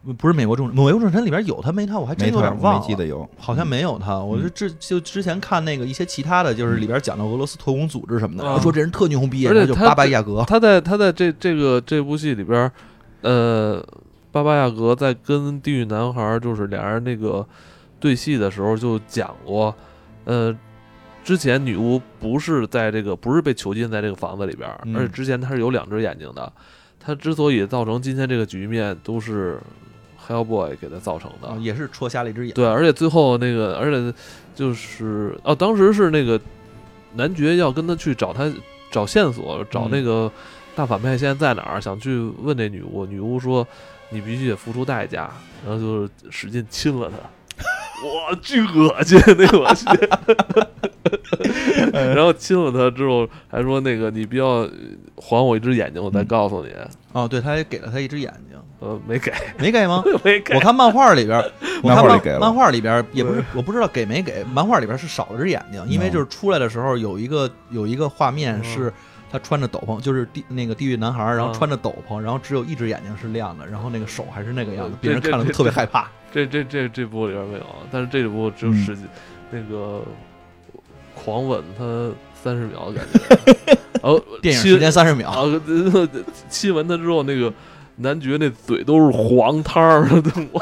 [0.04, 2.80] 不不是美国众美国众神里边有他没他，我还真有点忘了。
[2.80, 8.58] 没记得有，好像没有他，我嗯是之就之前看那个一些其他的，就是里边讲到俄罗斯特工组织什么的，啊。
[8.58, 12.70] 说这人特牛逼，而且就巴巴亚格，他在他在这这个这部戏里边，
[13.20, 13.84] 呃，
[14.32, 17.46] 巴巴亚格在跟地狱男孩儿就是俩人那个
[18.00, 19.72] 对戏的时候就讲过，
[20.24, 20.52] 呃，
[21.22, 26.52] 之前女巫不是在这个不是被囚禁在这个房子里边而且之前她是有两只眼睛的，
[26.98, 29.60] 她之所以造成今天这个局面，都是
[30.28, 31.48] Hellboy 给他造成的。
[31.48, 32.54] 啊也是戳瞎了一只眼。
[32.54, 34.14] 对，而且最后那个，而且
[34.54, 36.40] 就是哦，当时是那个
[37.14, 38.52] 男爵要跟他去找他
[38.90, 40.30] 找线索，找嗯那个
[40.74, 43.04] 大反派现在在哪儿，想去问那女巫。
[43.06, 43.66] 女巫说
[44.10, 45.30] ：“你必须得付出代价。”
[45.66, 47.16] 然后就是使劲亲了他。
[48.02, 49.86] 哇，巨恶心，那个恶心。
[51.92, 54.68] 然后亲了他之后，还说那个你不要
[55.16, 56.70] 还我一只眼睛，我再告诉你。
[57.12, 60.02] 哦，对，他也给了他一只眼睛，呃，没给， 没给吗？
[60.24, 60.60] 没给我。
[60.60, 61.50] 看漫画里边儿，
[61.82, 64.42] 我看漫漫画里给了漫画里边儿也不是，我不知道给没给。
[64.44, 68.92] 漫画里边儿是少了只眼睛，因为嗯就是出来的时候有一个有一个画面嗯是
[69.30, 76.10] 他穿着斗篷，就是地那个地狱男孩儿，然后嗯穿着斗篷，然后只有一只眼睛是亮的，然后那个手还是那个样子呃，别人看了特别害怕。
[76.32, 79.02] 这这这这部里边没有，但是这部只有嗯十几，
[79.50, 80.02] 那个
[81.14, 82.10] 狂吻他
[82.42, 85.44] 三十秒的感觉， 然后电影亲时间三十秒，啊，
[86.48, 87.52] 亲吻他之后，那个
[87.96, 90.60] 男爵那嘴都是黄汤儿的，我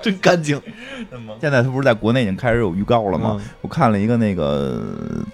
[0.00, 0.60] 真干净
[1.40, 3.36] 现在他不是在国内已经开始有预告了吗？
[3.38, 4.82] 嗯我看了一个那个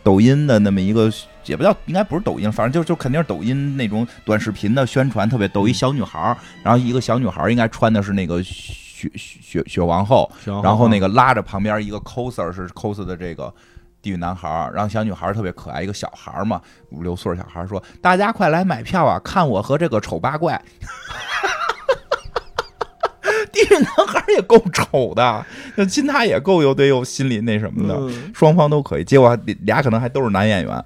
[0.02, 1.10] 抖音的那么一个，
[1.46, 5.66] 也不叫应该不是抖音，反正就就肯定是抖音那种短视频的宣传，特别逗。
[5.66, 10.30] 一小女孩儿，然后一个小女孩儿应该穿的是那个雪雪雪王后，
[10.62, 13.52] 然后那个个拉着旁边一个 coser 是 cos 的这个
[14.02, 20.60] 地狱男孩儿，然后小女孩儿特别可爱，一个小孩儿嘛，五六岁儿小孩儿说：“大家快来买票啊，看我和这个丑八怪。
[23.52, 25.44] ”地狱男孩儿也够丑的，
[25.76, 29.04] 那亲他也够有得有心里那什么的，嗯双方都可以。
[29.04, 30.84] 结果俩可能还都是男演员，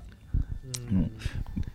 [0.91, 1.09] 嗯，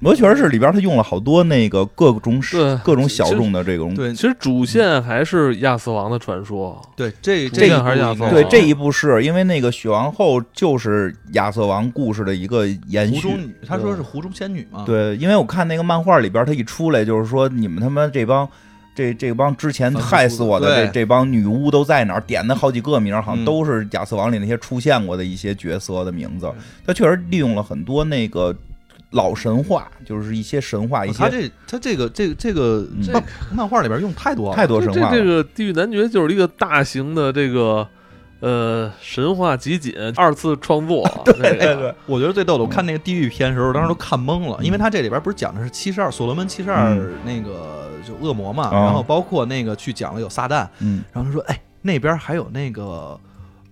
[0.01, 2.41] 我确实是里边他用了好多那个各种
[2.83, 13.15] 各种小众的这种对其实主线还是亚瑟王的传说，对，这这还是亚瑟王部是对这一部是因为那个雪王后就是亚瑟王故事的一个延续。
[13.15, 18.47] 湖中女，他说是湖中仙女嘛，对，因为我看那个漫画里边，他一出来就是说你们他妈这帮。
[18.95, 22.21] 这这帮之前害死我的这这帮女巫都在哪儿？
[22.21, 26.51] 点的好几个名儿，好像嗯都是亚瑟王里那些出现过的一些角色的名字。
[26.85, 28.53] 他确实利用了很多那个
[29.11, 33.07] 老神话，就是一些神话，一些他这他这个这个这个嗯。
[33.11, 34.99] 漫漫画里边用太多了，太多神话。
[34.99, 35.11] 了。
[35.11, 37.87] 这这个地狱男爵就是一个大型的这个
[38.39, 44.65] 呃神话集锦二次创作， 对对对，我觉得最逗的，我看那个地狱片的时候，当时都看懵了，嗯。
[44.65, 47.13] 因为他这里边不是讲的是七十二所罗门七十二嗯。
[47.25, 48.73] 那个就恶魔嘛，哦。
[48.73, 51.03] 然后包括那个去讲了有撒旦，嗯。
[51.11, 53.19] 然后他说，哎，那边还有那个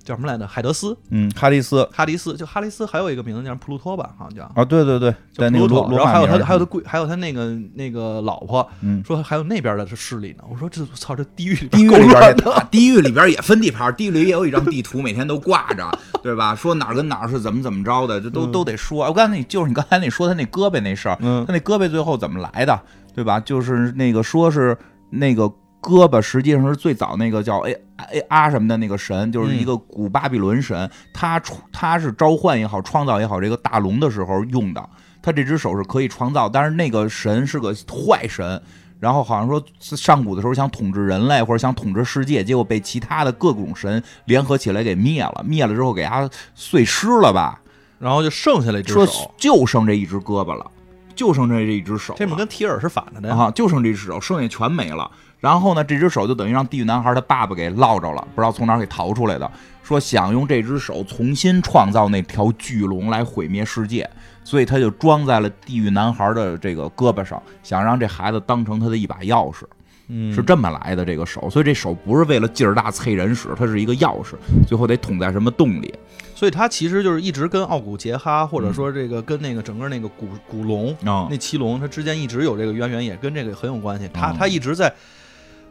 [0.07, 0.47] 叫什么来着？
[0.47, 4.43] 海德斯、嗯，哈迪斯哈迪斯，就哈迪斯还有一个名字叫普鲁托吧，好像叫。
[4.55, 10.45] 啊，对对对，在那个普鲁托，然后还有他，还有他贵，还有他那个那个老婆，嗯，说还有那边的势力呢。
[10.49, 12.67] 我说这操，这地狱地狱里边也乱的。
[12.71, 15.85] 地狱里边也分地盘，地狱里也有一张地图，每天都挂着，
[16.23, 16.55] 对吧？
[16.55, 19.05] 说哪儿跟哪儿是怎么怎么着的，这都嗯都得说。
[19.05, 22.79] 我刚才你就是你刚才那说他那胳膊那事儿，嗯他那胳膊最后怎么来的，
[23.13, 23.41] 对吧？
[23.41, 24.77] 就是那个说是
[25.09, 25.43] 那个
[25.81, 34.89] 胳膊实际上是最早那个叫 A A 啊什么的那个神，就是一个古巴比伦神，他创他是召唤也好，创造也好，这个大龙的时候用的。
[35.21, 38.61] 他这只手是可以创造，但是那个神是个坏神。
[38.99, 45.43] 然后好像说上古的时候想统治人类或者想统治世界，结果被其他的各种神联合起来给灭了。
[45.45, 47.61] 灭了之后给他碎尸了吧？
[47.99, 50.65] 然后就剩下了一只手，就剩这一只胳膊了，
[51.13, 52.15] 就剩这这一只手。
[52.17, 53.35] 这不跟提尔是反着的呀。
[53.35, 55.11] 啊，就剩这只手，剩下全没了。
[55.39, 59.49] 然后呢，这只手就等于让地狱男孩他爸爸给落着了，不知道从哪儿给逃出来的。
[59.83, 64.09] 说想用这只手重新创造那条巨龙来毁灭世界，
[64.43, 69.63] 所以他就装在了地狱男孩的这个胳膊上，想让这孩子当成他的一把钥匙，
[70.09, 71.05] 嗯是这么来的。
[71.05, 74.33] 这个手，所以这手不是为了劲儿大啐人使，它是一个钥匙，
[74.67, 75.93] 最后得捅在什么洞里。
[76.35, 84.09] 所以他其实就是一直跟奥古杰哈，或者嗯说这个跟那个整个那个古古龙啊、那七龙，它之间一直有这个渊源，也跟这个很有关系。
[84.13, 84.93] 他嗯他一直在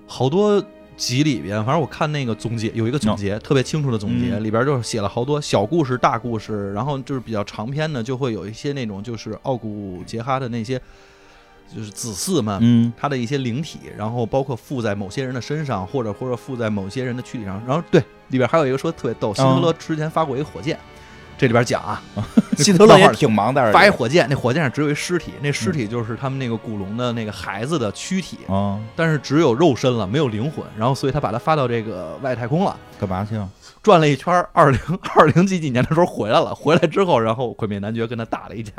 [0.06, 0.62] 好多
[0.96, 10.80] 集里边，反正我看那个总结有一个总结，特别清楚的总结，嗯里边就是写了好多小故事、大故事，然后就是比较长篇的，就会有一些那种就是奥古杰哈的那些
[11.74, 12.58] 就是子嗣们。
[12.62, 17.62] 嗯他的一些灵体，然后包括附在某些人的身上，或者或者附在某些人的躯体上。
[17.66, 20.78] 然后对里边还有一个说特别逗，希特勒之前发过一个火箭，
[21.38, 22.02] 这里边讲啊，
[22.56, 30.64] 希特勒也挺忙，但是发一火箭，那火箭上只有一尸体，那尸体就是他们那个古龙的那个孩子的躯体，啊，但是只有肉身了，没有灵魂。
[30.76, 33.48] 然后所以他把它发到这个外太空了，干嘛去啊？
[33.82, 34.80] 转了一圈， 二零
[35.14, 36.54] 二零几几年的时候回来了。
[36.54, 38.72] 回来之后，然后毁灭男爵跟他打了一架，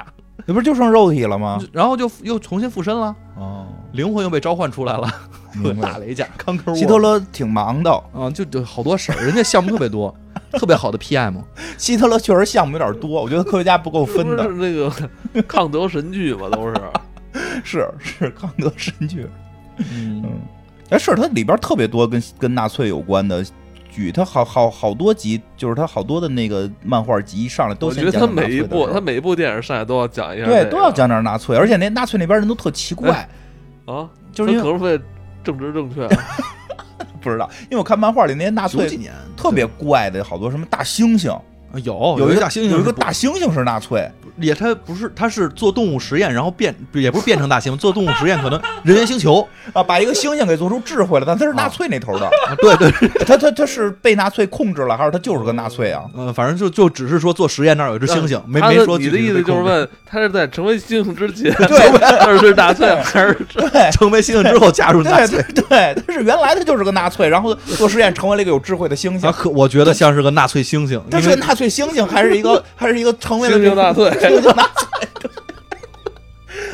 [0.45, 1.60] 那不是就剩肉体了吗？
[1.72, 5.08] 然后就又重新附身了，哦，灵魂又被召唤出来了，
[5.64, 6.28] 又 打了一架。
[6.38, 10.14] 康科希特勒挺忙的，啊，就就好多事儿，人家项目特别多，
[10.58, 11.41] 特别好的 PM。
[11.78, 14.43] 希特勒确实项目有点多，我觉得科学家不够分的。
[14.43, 14.91] 是那个
[15.47, 16.76] 抗德神剧吧，都是。
[17.64, 19.28] 是是抗德神剧，
[19.78, 20.39] 嗯嗯，
[20.89, 23.45] 哎，是它里边特别多跟跟纳粹有关的
[23.91, 33.30] 剧，它好好好多集，就是它好多的那个漫画集一上来都我觉得他先讲讲纳每一部，他每一部电影上来都要讲一下、对都要讲点纳粹，而且那纳粹那边人都特奇怪，
[33.86, 34.99] 啊，就是因为他可能为
[35.43, 36.24] 政治正确啊。
[37.22, 38.88] 不知道，因为我看漫画里那些纳粹
[39.36, 41.39] 特别怪的，好多什么大猩猩，
[41.84, 44.09] 有有一个大猩猩，有一个大，猩猩是纳粹，
[44.39, 52.91] 也他不是，他是做动物实验，然后变也不是变成大猩猩，做动物实验可能人猿星球 啊，把一个猩猩给做出智慧了，但他是纳粹那头的，啊，对对，
[53.25, 56.03] 他他他是被纳粹控制了，还是他就是个纳粹啊？
[56.15, 63.91] 嗯，反正就就只是说做实验那儿有一只猩猩，没没说你的意思就是问他是在成为猩猩之前， 对他是纳粹还是对。
[63.91, 65.43] 成为猩猩之后加入纳对粹。
[65.53, 69.32] 对对，他是原来他就是个纳粹，然后做实验成为了一个有智慧的猩啊，猩。
[69.32, 74.09] 可我觉得像是个纳粹猩猩，因为他是个纳粹猩猩，还是一个 还是一个成为了猩猩纳粹？
[74.11, 74.88] 猩猩纳粹。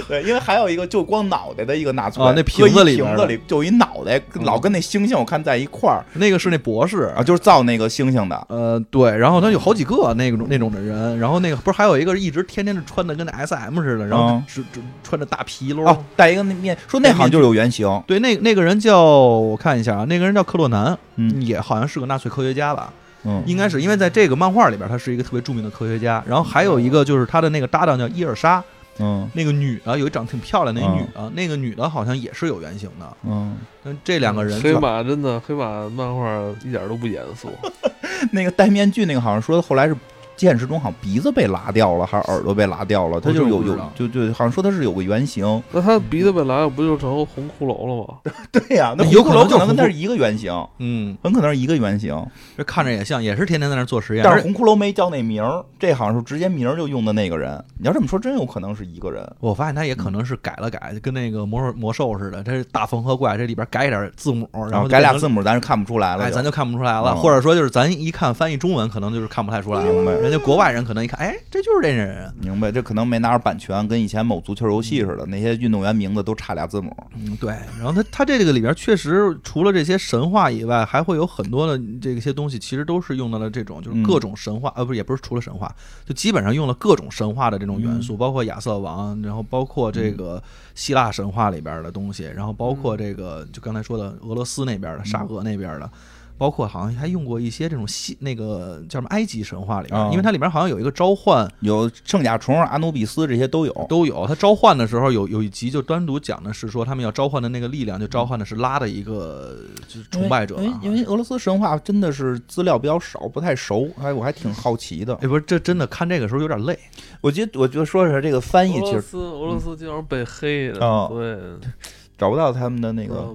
[0.05, 8.45] 对，因为还有一个就光脑袋的一个纳粹啊那瓶子里瓶子里就一脑袋，嗯老跟那猩猩我看在一块儿那个是那博士啊，就是造那个猩猩的。
[8.49, 15.83] 呃，对，然后他有好几个那种那种的人，然后那个不是还有一个一直天天是穿的跟那 S M 似的，然后嗯只只穿着大皮褛。
[15.87, 18.03] 哦，戴一个那面，说那好像就是有原型。
[18.05, 22.91] 对，那那个人叫我看一下啊，那个人叫克洛南，嗯也好像是个纳粹科学家吧，
[23.23, 23.43] 嗯。
[23.45, 26.23] 应该是因为在这个漫画里边，他是一个特别著名的科学家。
[26.27, 28.63] 然后还有一个就是他的那个搭档叫伊尔莎，
[28.99, 29.29] 嗯。
[29.33, 33.17] 那个女的有一长挺漂亮的一嗯女的，那个女的好像也是有原型的。
[33.23, 36.25] 嗯，但这两个人黑马真的黑马漫画
[36.63, 37.49] 一点都不严肃，
[38.31, 39.95] 那个戴面具那个好像说后来是
[40.37, 45.61] 现实中好像鼻子被拉掉了，还是耳朵被拉掉了，他就有有就就好像说他是有个原型。
[45.71, 48.31] 那他鼻子被拉掉，不就成红骷髅了吗？
[48.51, 52.19] 对呀，那有可能红骷髅可能跟他是是一个原型，嗯，很可能是一个原型。
[52.57, 54.23] 这看着也像，也是天天在那做实验。
[54.23, 57.63] 但是红骷髅没叫那名儿，这好像是直接名儿就用的那个人。
[57.77, 59.23] 你要这么说，真有可能是一个人。
[59.39, 67.11] 我发现他也可能是改了改，跟那个魔兽魔兽似的，这是大缝合怪，这里边改一点字母，然后改俩字母，咱是看不出来了哎，咱就看不出来了。
[67.11, 70.22] 嗯或者说就是咱一看翻译中文，可能就是看不太出来了。
[70.23, 72.33] 人家国外人可能一看，哎，这就是这人。
[72.39, 76.95] 明白，这可能没拿着版权，跟以前某足球游戏似的，那些运动员名字都差俩字母。
[77.17, 77.49] 嗯，对。
[77.77, 85.69] 然后他他这个里边确实除了这些神话以外，还会有很多的这些东西，其实都是用到了这种就是嗯各种神话，呃，不是也不是除了神话，
[86.05, 90.41] 就基本上用了各种神话的这种元嗯素，包括亚瑟王，然后包括这个
[90.73, 95.89] 希腊神话里边的东西，然后包括这个就刚才说的俄罗斯那边的沙俄那边的。
[96.37, 103.85] 包括好像还用过一些这种西那个叫什么埃及神话里边，啊因为它里面好像有一个召唤，有圣甲虫、阿努比斯这些都有。
[103.87, 104.25] 都有。
[104.27, 109.57] 它召唤的时候有有一集就单独讲的是说他们要召唤的那个力量，就召唤的是拉的一个
[109.87, 115.13] 就是崇拜者吧因为因为俄罗斯神话真的是资料比较少，不太熟，哎，我还挺好奇的。
[115.15, 116.77] 哎，不是，这真的看这个时候有点累。
[117.21, 121.69] 我觉得，我觉得说是这个翻译，其实俄罗斯俄罗斯经常被黑的，哦对，
[122.17, 123.33] 找不到他们的那个。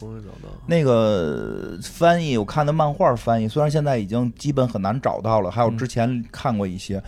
[0.71, 7.03] 那个翻译，我看的漫画翻译，虽然现在已经基本很难找到了，还有之前看过一些，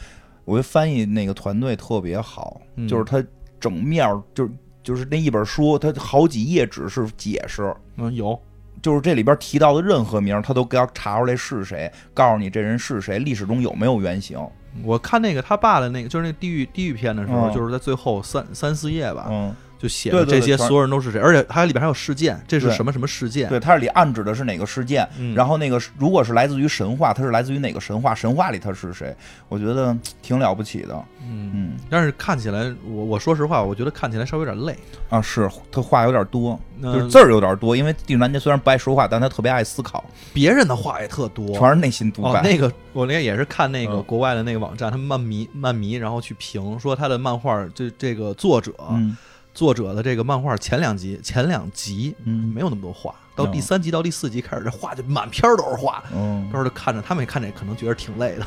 [0.47, 3.23] 我觉得翻译那个团队特别好，嗯就是他
[3.61, 4.51] 整面儿就是
[4.83, 7.75] 就是那一本书，它好几页纸是解释。
[7.99, 8.41] 嗯，有，
[8.81, 14.39] 就是这里边提到的任何名儿，他都给要查出来是谁，告诉你这人是谁，历史中有没有原型。
[14.83, 23.49] 我看那个他爸的那个，就是那地狱地狱篇的时候，嗯就是在最后三三四页吧，嗯，就写对了这些所有人都是谁，而且它里边还有事件，这是什么什么事件？
[23.49, 28.14] 对，它这里暗指的是哪个事件，嗯然后那个如果是来自于神话，它是来自于哪个神话？
[28.14, 29.16] 神话里它是谁？
[29.49, 30.95] 我觉得挺了不起的。
[31.22, 34.76] 嗯，嗯但是看起来，我我说实话，我觉得看起来稍微有点累。
[35.09, 49.16] 啊，是他话有点多，就是字儿有点多，因为地主虽然不爱说话，但他特别爱思考，别人的话也特多，全是内心独白。，哦那个我那个也是看那个嗯国外的那个网站，他们漫迷漫迷，然后去评说他的漫画，这这个作者、嗯
[49.53, 58.46] 作者的这个漫画前两集前两集嗯没有那么多话，到嗯第三集到第四集开始，这画就满篇都是画，嗯到，时候就看着他们也看着可能觉得挺累的。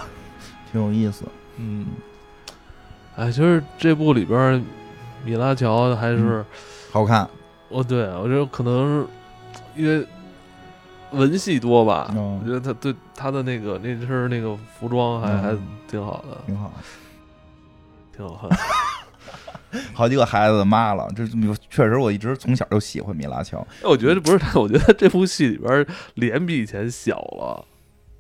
[0.71, 1.23] 挺有意思。
[1.57, 1.87] 嗯，
[3.15, 4.65] 哎，其实这部里边
[5.23, 6.43] 米拉乔还是，
[6.91, 7.29] 好看，
[7.69, 9.07] 哦，对我觉得可能是
[9.75, 10.07] 因为
[11.11, 16.71] 文戏多吧，嗯我觉得他对他的那个那身那个服装还、嗯还挺好的，挺好。
[18.15, 18.57] 挺好看。
[19.93, 21.25] 好几个孩子的妈了，这
[21.69, 27.65] 确实我一直从小就喜欢米拉乔，哎我觉得不是他，我觉得这部戏里边儿脸比以前小了。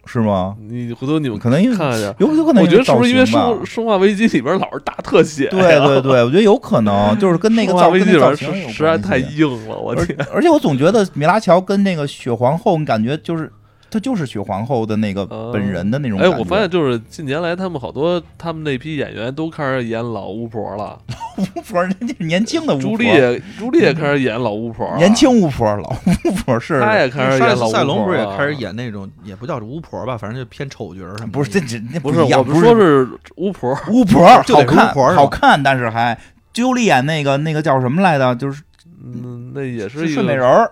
[0.05, 0.57] 是吗？
[0.59, 5.49] 你回头你们可能因为看一下，有有可能我觉得是不是因为《生生化危机》里边老是大特写呀？
[5.51, 10.17] 对对对，我觉得有可能就是跟那个造跟那里边实实在太硬了，我天！
[10.33, 13.49] 而且我总觉得米拉乔跟那个雪皇后，你感觉就是
[13.93, 16.39] 她就是雪皇后的那个呃本人的那种哎，感觉。
[16.39, 20.97] 我发现就是近年来他们好多他们那批演员都开始演老巫婆了。
[21.37, 24.87] 巫婆人家是年轻的巫婆，朱丽，朱丽也开始演老巫婆。
[24.87, 26.81] 了，年轻巫婆，老巫婆是。
[26.81, 27.71] 她也开始沙利演老巫婆。
[27.71, 31.31] 斯赛龙不是也开始演那种，也不叫巫婆吧，反正就偏丑角儿什么。
[31.31, 36.17] 不是这这那不是，我不说是巫婆，巫婆，就得是好看婆好看，但是还
[36.51, 38.33] 朱丽演那个那个叫什么来着？
[38.33, 38.63] 就是
[39.03, 40.71] 嗯，那也是是一个睡美人儿，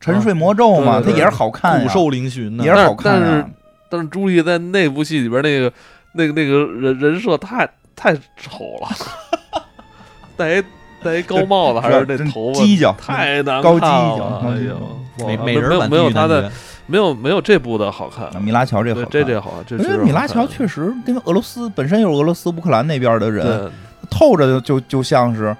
[0.00, 1.12] 沉睡魔咒嘛，对对对。
[1.12, 3.44] 她也是好看呀，骨瘦嶙峋的，也是好看但是。
[3.90, 5.72] 但是朱莉在那部戏里边那个
[6.12, 9.62] 那个那个人人设太太丑了，
[10.36, 10.64] 戴一
[11.02, 14.74] 戴一高帽子还是那头发犄角太难高看犄角了，哎呦，
[15.20, 16.52] 哇美美人没有版没有他的
[16.84, 19.10] 没有没有这部的好看，啊米拉乔这对好看。
[19.10, 23.72] 这这好看，这因为米拉乔确实因为俄罗斯本身就是俄罗斯乌克兰那边的人，
[24.10, 25.56] 透着就就就像是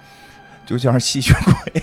[0.66, 1.32] 就像是吸血
[1.72, 1.82] 鬼，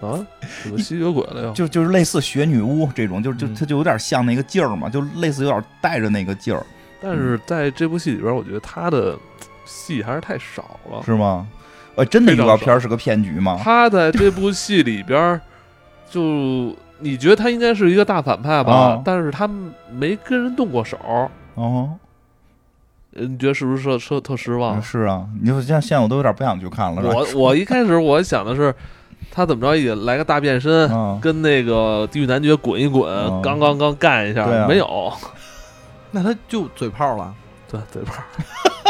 [0.00, 0.18] 啊，
[0.62, 1.52] 怎么吸血鬼了呀？
[1.54, 6.64] 就就是类似血女巫这种，就就嗯他就有点像那个劲儿嘛，就类似有点带着那个劲儿，
[7.00, 9.16] 但是在这部戏里边，我觉得他的
[9.64, 11.02] 戏还是太少了。
[11.04, 11.46] 是吗？
[11.96, 13.60] 呃，真的预告片是个骗局吗？
[13.62, 15.40] 他在这部戏里边，
[16.08, 18.72] 就你觉得他应该是一个大反派吧？
[18.72, 19.48] 啊但是他
[19.90, 20.96] 没跟人动过手，
[21.54, 21.94] 哦，
[23.16, 24.80] 呃你觉得是不是特特特失望？
[24.80, 27.02] 是啊，你就像现在我都有点不想去看了。
[27.02, 28.72] 我我一开始我想的是，
[29.30, 34.66] 他怎么着也来个大变身，啊，跟那个地狱男爵滚一滚，嗯刚刚刚干一下，对啊。
[34.66, 35.12] 没有，
[36.10, 37.34] 那他就嘴炮了。
[37.70, 38.22] 对嘴炮，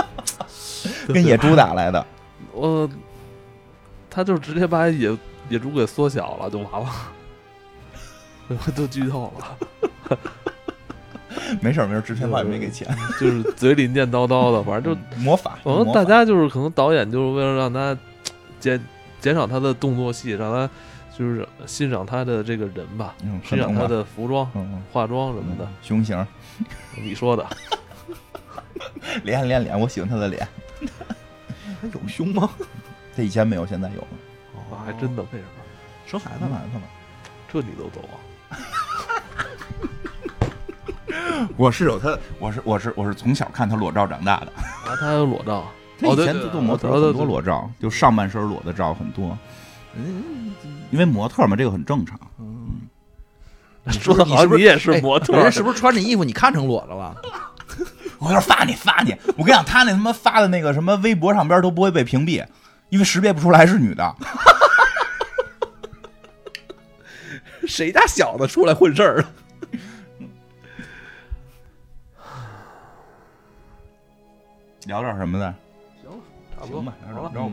[1.13, 2.07] 跟野猪打来的，
[2.53, 2.89] 我，
[4.09, 5.17] 他就直接把野
[5.49, 6.89] 野猪给缩小了，就完了，
[8.47, 9.59] 我 都剧透了。
[11.61, 12.87] 没事儿没事儿，制片方也没给钱，
[13.19, 15.59] 就是嘴里念叨叨的，反正就魔法。
[15.65, 16.01] 可能魔法。
[16.01, 17.97] 大家就是可能导演就是为了让他
[18.61, 18.81] 减
[19.21, 20.69] 减少他的动作戏，让他
[21.17, 25.65] 就是欣赏他的这个人吧，嗯，欣赏他，的服装、嗯化妆什么的。
[25.65, 26.27] 嗯胸型，
[26.97, 27.47] 你说的，
[29.25, 30.47] 脸脸脸，我喜欢他的脸。
[31.81, 32.49] 他有胸吗？
[33.17, 34.07] 他以前没有，现在有了。
[34.71, 35.51] 哦还真的为什么？
[36.07, 36.61] 生孩子嘛？
[37.51, 38.17] 这你都懂啊？
[41.57, 44.47] 我是有他，我是我是我是从小看他裸照长大的。
[44.57, 45.67] 啊，他有裸照。
[45.99, 49.37] 他以前做模特很多裸照，就上半身裸的照很多，
[49.95, 50.53] 嗯，
[50.91, 52.19] 因为模特嘛，这个很正常。
[52.39, 52.67] 嗯
[53.91, 57.17] 说的好像你也是模特哎人家是不是穿着衣服你看成裸的了？
[58.21, 62.45] 我要发你发你，我跟你讲，他那他妈发的那个什么微博上边都不会被屏蔽，
[62.91, 64.15] 因为识别不出来是女的。
[67.67, 69.25] 谁家小子出来混事儿？
[74.85, 75.55] 聊点什么的？
[76.69, 76.95] 差不多行吧。
[77.35, 77.51] 然后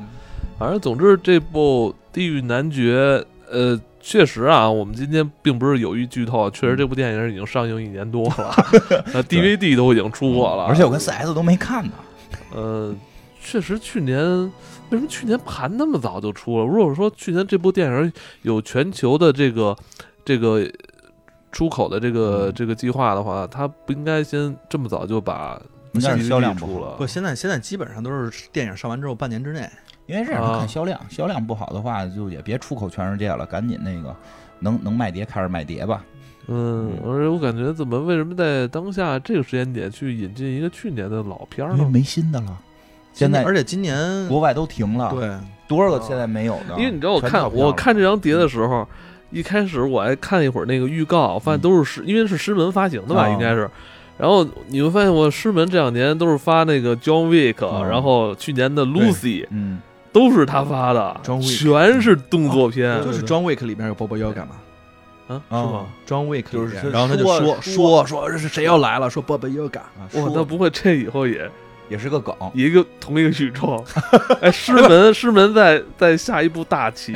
[0.57, 3.17] 反正总之这部《地狱男爵》，
[3.51, 8.55] 呃，确实啊，我们今天并不是有意剧透，确实这部电影已经上映一年多了，
[9.13, 11.93] 那，DVD 都已经出过了，而且我跟四 S 都没看呢。
[12.53, 12.95] 呃，
[13.41, 14.23] 确实去年
[14.89, 16.65] 为什么去年盘那么早就出了？
[16.65, 18.13] 如果说去年这部电影
[18.43, 19.75] 有全球的这个
[20.23, 20.65] 这个
[21.51, 25.61] 出口的这个、嗯这个计划的话，他不应该先这么早就把
[25.99, 27.07] 应该是销量不好出了不，。
[27.07, 29.69] 现在现在基本上都是电影上完之后半年之内。
[30.07, 34.15] 因为这样啊看销量，销量不好的话，就也别出口全世界了，赶紧那个
[34.59, 36.03] 能能卖碟开始卖碟吧。
[36.45, 41.79] 嗯，而且我感觉怎么为什么在当下这个时间点去引进一个去年的老片儿呢？
[41.79, 42.55] 因为没新的了，
[43.13, 45.35] 现在而且今年国外都停了，对
[45.67, 46.75] 多少个现在没有的？
[46.77, 48.87] 因为你知道，我看我看这张碟的时候，
[49.31, 53.67] 一开始我还看一会儿那个预告，发现都是狮，因为是狮门发行的吧，哦应该是。
[54.17, 57.85] 然后你会发现，我师门这两年都是发那个 John Wick，、哦。
[57.85, 59.79] 然后去年的 Lucy 嗯，
[60.13, 64.55] 都是他发的 John Wick 全是动作片，就是 John Wick 里面有 Bob Yoga 嘛
[65.27, 66.91] 啊，哦是吗？，John Wick 就是面。
[66.91, 70.31] 然后他就说说说这是谁要来了，说 Bob Yoga，啊哇，说。
[70.33, 71.49] 那不会这以后也
[71.89, 72.35] 也是个梗。
[72.53, 73.83] 一个同一个宇宙？
[74.41, 77.13] 哎，师门 师门在在下一步大棋，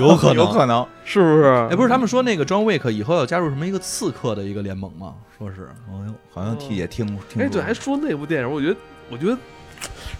[0.00, 0.86] 有可能有可能。
[1.04, 1.44] 是不是？
[1.70, 5.14] 哎，不是他们说那个 John Wick 以后要加入什么一个刺客的一个联盟吗？
[5.36, 8.76] 说是哦呦，好像听也听听哎，对，还说那部电影，我觉得，
[9.10, 9.36] 我觉得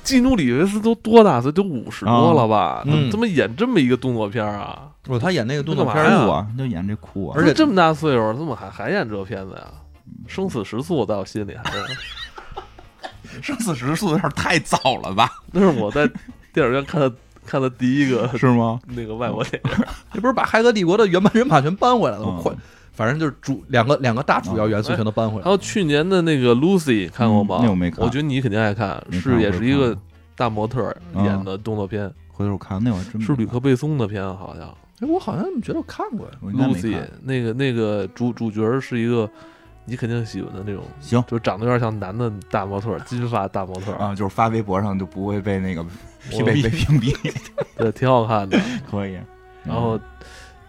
[0.02, 1.50] 基努里维斯都多大岁？
[1.52, 2.82] 都五十多了吧？
[2.86, 4.88] 嗯怎么他妈演这么一个动作片啊？
[5.02, 7.34] 不，他演那个动作片儿酷啊，就演这酷啊。
[7.38, 9.64] 而且这么大岁数了，怎么还还演这片子呀？
[10.26, 11.78] 生死时速在我心里还是，
[13.42, 15.30] 生死时速有点太早了吧？
[15.52, 16.06] 那是我在
[16.52, 17.12] 电影院看的
[17.46, 18.80] 看的第一个是吗？
[18.86, 19.70] 那个外国电影。
[20.12, 22.34] 这不是把《骇客帝国》的原版人马全搬回来了吗？
[22.38, 22.52] 嗯快，
[22.92, 25.44] 反正就是主两个两个大主要元素全都搬回来了。
[25.44, 27.58] 还有去年的那个 Lucy 看过吗？
[27.60, 29.96] 嗯那我没看我觉得你肯定爱看，看是也是一个
[30.36, 34.68] 大模特演的动作片，回头我看那我还真是吕克贝松的片，好像。
[35.00, 36.96] 哎，我好像觉得我看过 Lucy。
[37.22, 39.28] 那个那个主主角是一个
[39.84, 45.84] 你肯定喜欢的那种，行就长得有点像男的大模特，金发大模特，啊，就是发微博上就不会被那个
[46.30, 47.14] 屏被被屏蔽，
[47.76, 48.58] 对，挺好看的。
[48.90, 49.18] 可以。
[49.62, 49.98] 然后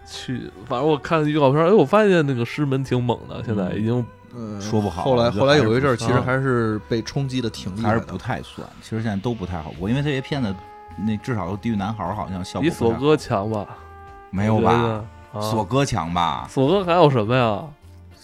[0.06, 4.04] 去，反正我看预告片，哎，我发现那个师门挺猛的，现在已经
[4.34, 10.54] 嗯说不好后来后来有一阵儿，其实还是被冲击的挺厉害的，还是不太算，其实现在都不太好过，因为这些片子
[11.06, 13.66] 那至少《地狱男孩》好像效果比索哥强吧？
[14.30, 15.02] 没有吧？
[15.32, 16.46] 啊，索哥强吧？
[16.50, 17.62] 索哥还有什么呀？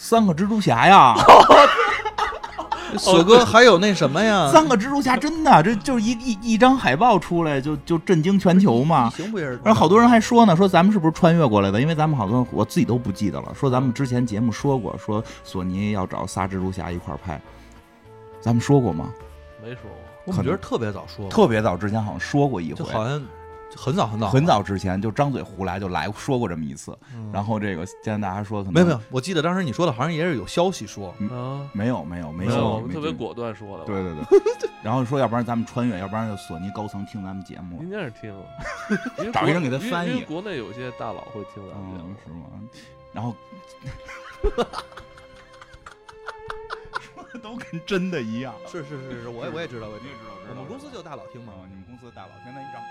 [0.03, 1.15] 三个蜘蛛侠呀！
[2.99, 4.51] 索哥还有那什么呀？
[4.53, 9.09] 三个蜘蛛侠真的，这就是一一一张海报出来就就震惊全球嘛。
[9.11, 9.61] 行不也是？
[9.65, 11.81] 然后好多人还说呢，说咱们是不是穿越过来的？
[11.81, 13.55] 因为咱们好多我自己都不记得了。
[13.55, 17.41] 说咱们之前节目说过，说索尼要找仨蜘蛛侠一块儿拍，
[18.41, 19.09] 咱们说过吗？
[19.63, 19.93] 没说过。
[20.25, 23.23] 我们觉得特别早说，特别早之前好像说过一回，就好像
[23.77, 26.97] 很早很早很早之前就张嘴胡来就来说过这么一次。
[27.15, 33.85] 嗯然后这个现在大家说可能没有没有，我记得当时你说的好像也是有消息说，啊，没有没有没有，我们特别果断说的。
[33.85, 34.13] 对，对
[34.61, 37.83] 对， 然后说要不然咱们穿越，要不然就索尼高层听咱们节目。
[37.83, 38.45] 应该是听了，
[39.19, 42.47] 因为找一人给他翻译国内有些大佬会听咱们节嗯目，，是吗？
[43.13, 43.35] 然后
[47.01, 48.55] 说的都跟真的一样。
[48.67, 51.65] 是是是是，我也我也知道，我也知道，知道，我们公司就大佬听嘛啊，。
[51.69, 52.83] 你们公司的大佬，现在一让